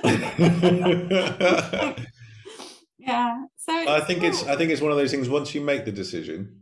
[2.99, 3.45] yeah.
[3.57, 4.29] So I think cool.
[4.29, 5.27] it's I think it's one of those things.
[5.27, 6.60] Once you make the decision,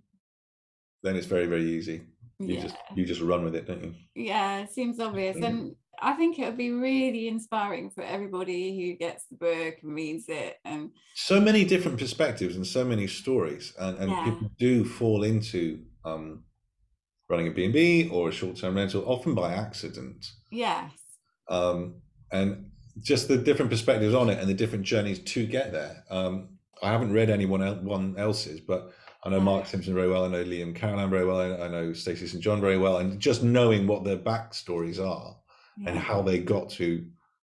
[1.03, 2.01] then it's very very easy.
[2.39, 2.61] You yeah.
[2.61, 3.93] just you just run with it, don't you?
[4.15, 5.45] Yeah, it seems obvious, mm.
[5.45, 9.93] and I think it would be really inspiring for everybody who gets the book and
[9.93, 10.57] reads it.
[10.63, 14.23] And so many different perspectives and so many stories, and, and yeah.
[14.23, 16.43] people do fall into um,
[17.29, 20.25] running a B&B or a short-term rental, often by accident.
[20.51, 20.91] Yes.
[21.49, 21.95] Um,
[22.31, 22.71] and
[23.01, 26.03] just the different perspectives on it and the different journeys to get there.
[26.09, 26.49] Um,
[26.81, 28.93] I haven't read anyone else, one else's, but
[29.23, 30.23] I know Mark Simpson very well.
[30.23, 31.61] I know Liam Carolan very well.
[31.61, 35.35] I, know Stacey St John very well, and just knowing what their backstories are
[35.77, 35.89] yeah.
[35.89, 37.05] and how they got to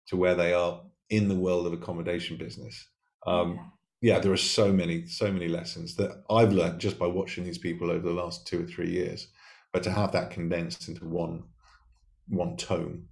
[0.08, 2.88] to where they are in the world of accommodation business.
[3.26, 3.54] Um,
[4.00, 4.14] yeah.
[4.14, 7.58] yeah, there are so many so many lessons that I've learned just by watching these
[7.58, 9.28] people over the last two or three years.
[9.72, 11.44] But to have that condensed into one
[12.26, 13.06] one tone,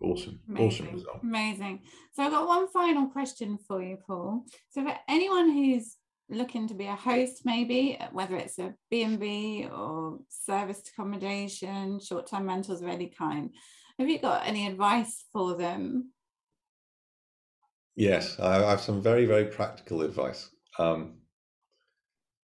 [0.00, 1.20] awesome, amazing, awesome result.
[1.24, 1.80] Amazing.
[2.12, 4.44] So I've got one final question for you, Paul.
[4.70, 5.96] So for anyone who's
[6.30, 12.82] looking to be a host maybe whether it's a b&b or service accommodation short-term rentals
[12.82, 13.50] of any kind
[13.98, 16.12] have you got any advice for them?
[17.96, 20.50] Yes, I have some very, very practical advice.
[20.78, 21.16] Um,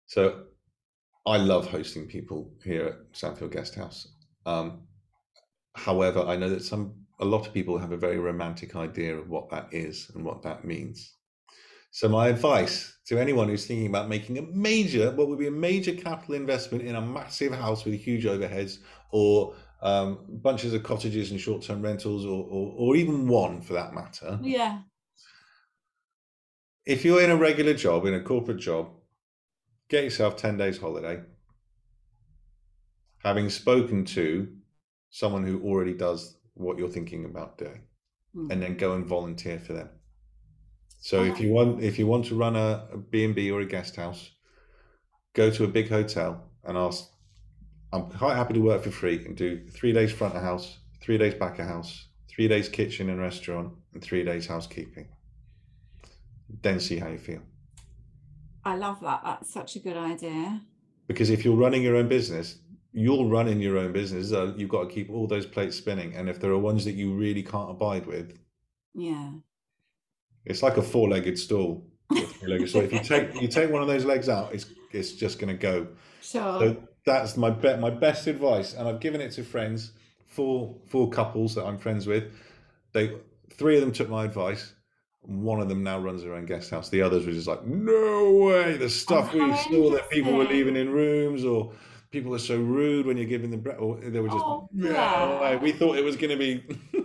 [0.06, 0.44] so
[1.26, 4.06] I love hosting people here at Sandfield Guest House.
[4.46, 4.82] Um,
[5.74, 9.28] however, I know that some a lot of people have a very romantic idea of
[9.28, 11.16] what that is and what that means.
[11.90, 15.50] So my advice to anyone who's thinking about making a major, what would be a
[15.50, 18.78] major capital investment in a massive house with huge overheads
[19.10, 23.94] or um, bunches of cottages and short-term rentals, or, or, or even one for that
[23.94, 24.38] matter.
[24.42, 24.80] Yeah.
[26.86, 28.90] If you're in a regular job, in a corporate job,
[29.88, 31.22] get yourself ten days holiday.
[33.24, 34.48] Having spoken to
[35.10, 37.82] someone who already does what you're thinking about doing,
[38.36, 38.50] mm.
[38.52, 39.88] and then go and volunteer for them.
[41.00, 43.96] So if you want, if you want to run a, a B&B or a guest
[43.96, 44.30] house,
[45.32, 47.10] go to a big hotel and ask
[47.92, 51.18] I'm quite happy to work for free and do three days front of house, three
[51.18, 55.08] days back of house, three days kitchen and restaurant, and three days housekeeping.
[56.62, 57.42] Then see how you feel.
[58.64, 59.22] I love that.
[59.24, 60.60] That's such a good idea.
[61.08, 62.58] Because if you're running your own business,
[62.92, 64.32] you're running your own business.
[64.32, 66.14] Uh, you've got to keep all those plates spinning.
[66.14, 68.38] And if there are ones that you really can't abide with,
[68.94, 69.30] yeah,
[70.44, 71.84] it's like a four-legged stool.
[72.12, 75.56] so if you take you take one of those legs out, it's it's just going
[75.56, 75.86] to go.
[76.20, 76.58] Sure.
[76.60, 79.92] So that's my bet my best advice and i've given it to friends
[80.26, 82.24] four four couples that i'm friends with
[82.92, 83.16] they
[83.52, 84.74] three of them took my advice
[85.22, 88.32] one of them now runs their own guest house the others were just like no
[88.32, 91.72] way the stuff oh, we saw that people were leaving in rooms or
[92.10, 95.56] people are so rude when you're giving them or they were just oh, yeah.
[95.56, 96.64] we thought it was going to be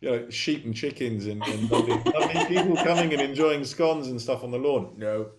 [0.00, 4.20] you know sheep and chickens and, and lovely, lovely people coming and enjoying scones and
[4.20, 5.30] stuff on the lawn no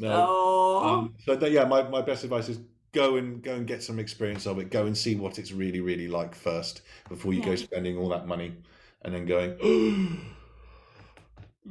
[0.00, 0.88] no oh.
[0.88, 2.60] um, so yeah my, my best advice is
[2.96, 4.70] go and go and get some experience of it.
[4.70, 6.80] Go and see what it's really, really like first
[7.10, 7.46] before you yeah.
[7.46, 8.54] go spending all that money
[9.02, 9.56] and then going,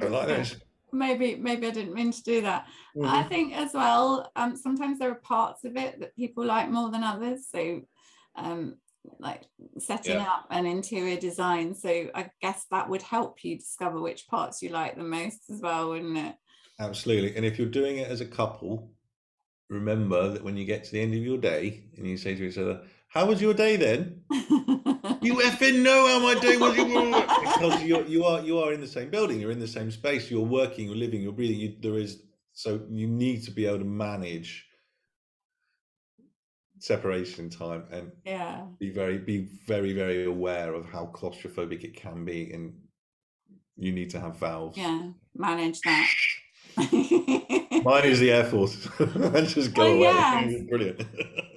[0.01, 0.57] oh, like this.
[0.93, 2.67] Maybe, maybe I didn't mean to do that.
[2.95, 3.07] Mm-hmm.
[3.07, 6.91] I think as well, um, sometimes there are parts of it that people like more
[6.91, 7.47] than others.
[7.51, 7.81] So,
[8.35, 8.77] um,
[9.19, 9.43] like
[9.79, 10.23] setting yeah.
[10.23, 11.75] up an interior design.
[11.75, 15.61] So I guess that would help you discover which parts you like the most as
[15.61, 16.35] well, wouldn't it?
[16.79, 17.35] Absolutely.
[17.35, 18.91] And if you're doing it as a couple,
[19.69, 22.43] remember that when you get to the end of your day and you say to
[22.43, 24.21] each other, "How was your day then?"
[25.21, 26.75] you effing know how my day was.
[26.75, 30.29] because you're, you are you are in the same building, you're in the same space,
[30.29, 31.59] you're working, you're living, you're breathing.
[31.59, 34.65] You, there is so you need to be able to manage
[36.85, 42.23] separation time and yeah be very be very very aware of how claustrophobic it can
[42.23, 42.73] be and
[43.75, 46.07] you need to have valves yeah manage that
[46.77, 48.89] Mine is the Air Force.
[48.99, 50.01] and just go oh, away.
[50.01, 50.63] Yes.
[50.69, 51.05] Brilliant.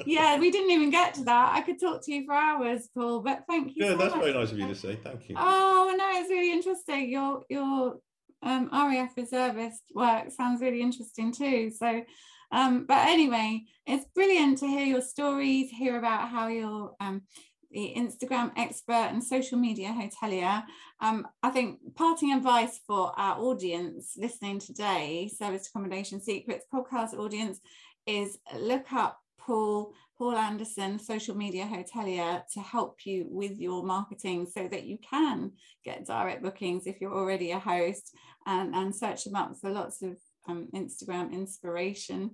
[0.07, 1.55] yeah, we didn't even get to that.
[1.55, 3.85] I could talk to you for hours, Paul, but thank you.
[3.85, 4.25] Yeah, so that's much.
[4.25, 4.97] very nice of you to say.
[5.03, 5.35] Thank you.
[5.39, 7.11] Oh no, it's really interesting.
[7.11, 7.97] Your your
[8.43, 11.71] um, RAF reservist work sounds really interesting too.
[11.71, 12.03] So,
[12.51, 17.23] um, but anyway, it's brilliant to hear your stories, hear about how you're um,
[17.71, 20.63] the Instagram expert and social media hotelier.
[21.01, 27.61] Um, I think parting advice for our audience listening today, Service Accommodation Secrets podcast audience,
[28.07, 34.47] is look up Paul Paul Anderson, social media hotelier, to help you with your marketing
[34.47, 35.53] so that you can
[35.85, 40.03] get direct bookings if you're already a host and, and search them up for lots
[40.03, 40.17] of
[40.49, 42.31] um, Instagram inspiration.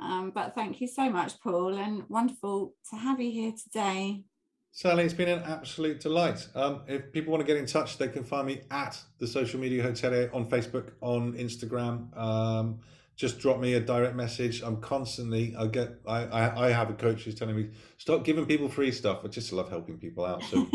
[0.00, 4.22] Um, but thank you so much, Paul, and wonderful to have you here today.
[4.70, 6.46] Sally, it's been an absolute delight.
[6.54, 9.58] Um, if people want to get in touch, they can find me at the Social
[9.58, 12.16] Media Hotelier on Facebook, on Instagram.
[12.16, 12.80] Um,
[13.16, 14.62] just drop me a direct message.
[14.62, 18.46] I'm constantly, I get, I, I, I have a coach who's telling me, stop giving
[18.46, 19.22] people free stuff.
[19.24, 20.44] I just love helping people out.
[20.44, 20.68] So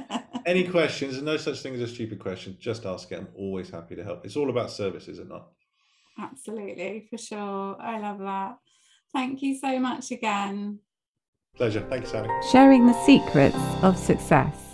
[0.46, 2.56] any questions, there's no such thing as a stupid question.
[2.58, 3.18] Just ask it.
[3.18, 4.24] I'm always happy to help.
[4.24, 5.48] It's all about service, is it not?
[6.20, 7.76] Absolutely, for sure.
[7.80, 8.58] I love that.
[9.12, 10.80] Thank you so much again.
[11.56, 11.84] Pleasure.
[11.88, 12.28] Thank you, Sally.
[12.52, 14.69] Sharing the secrets of success.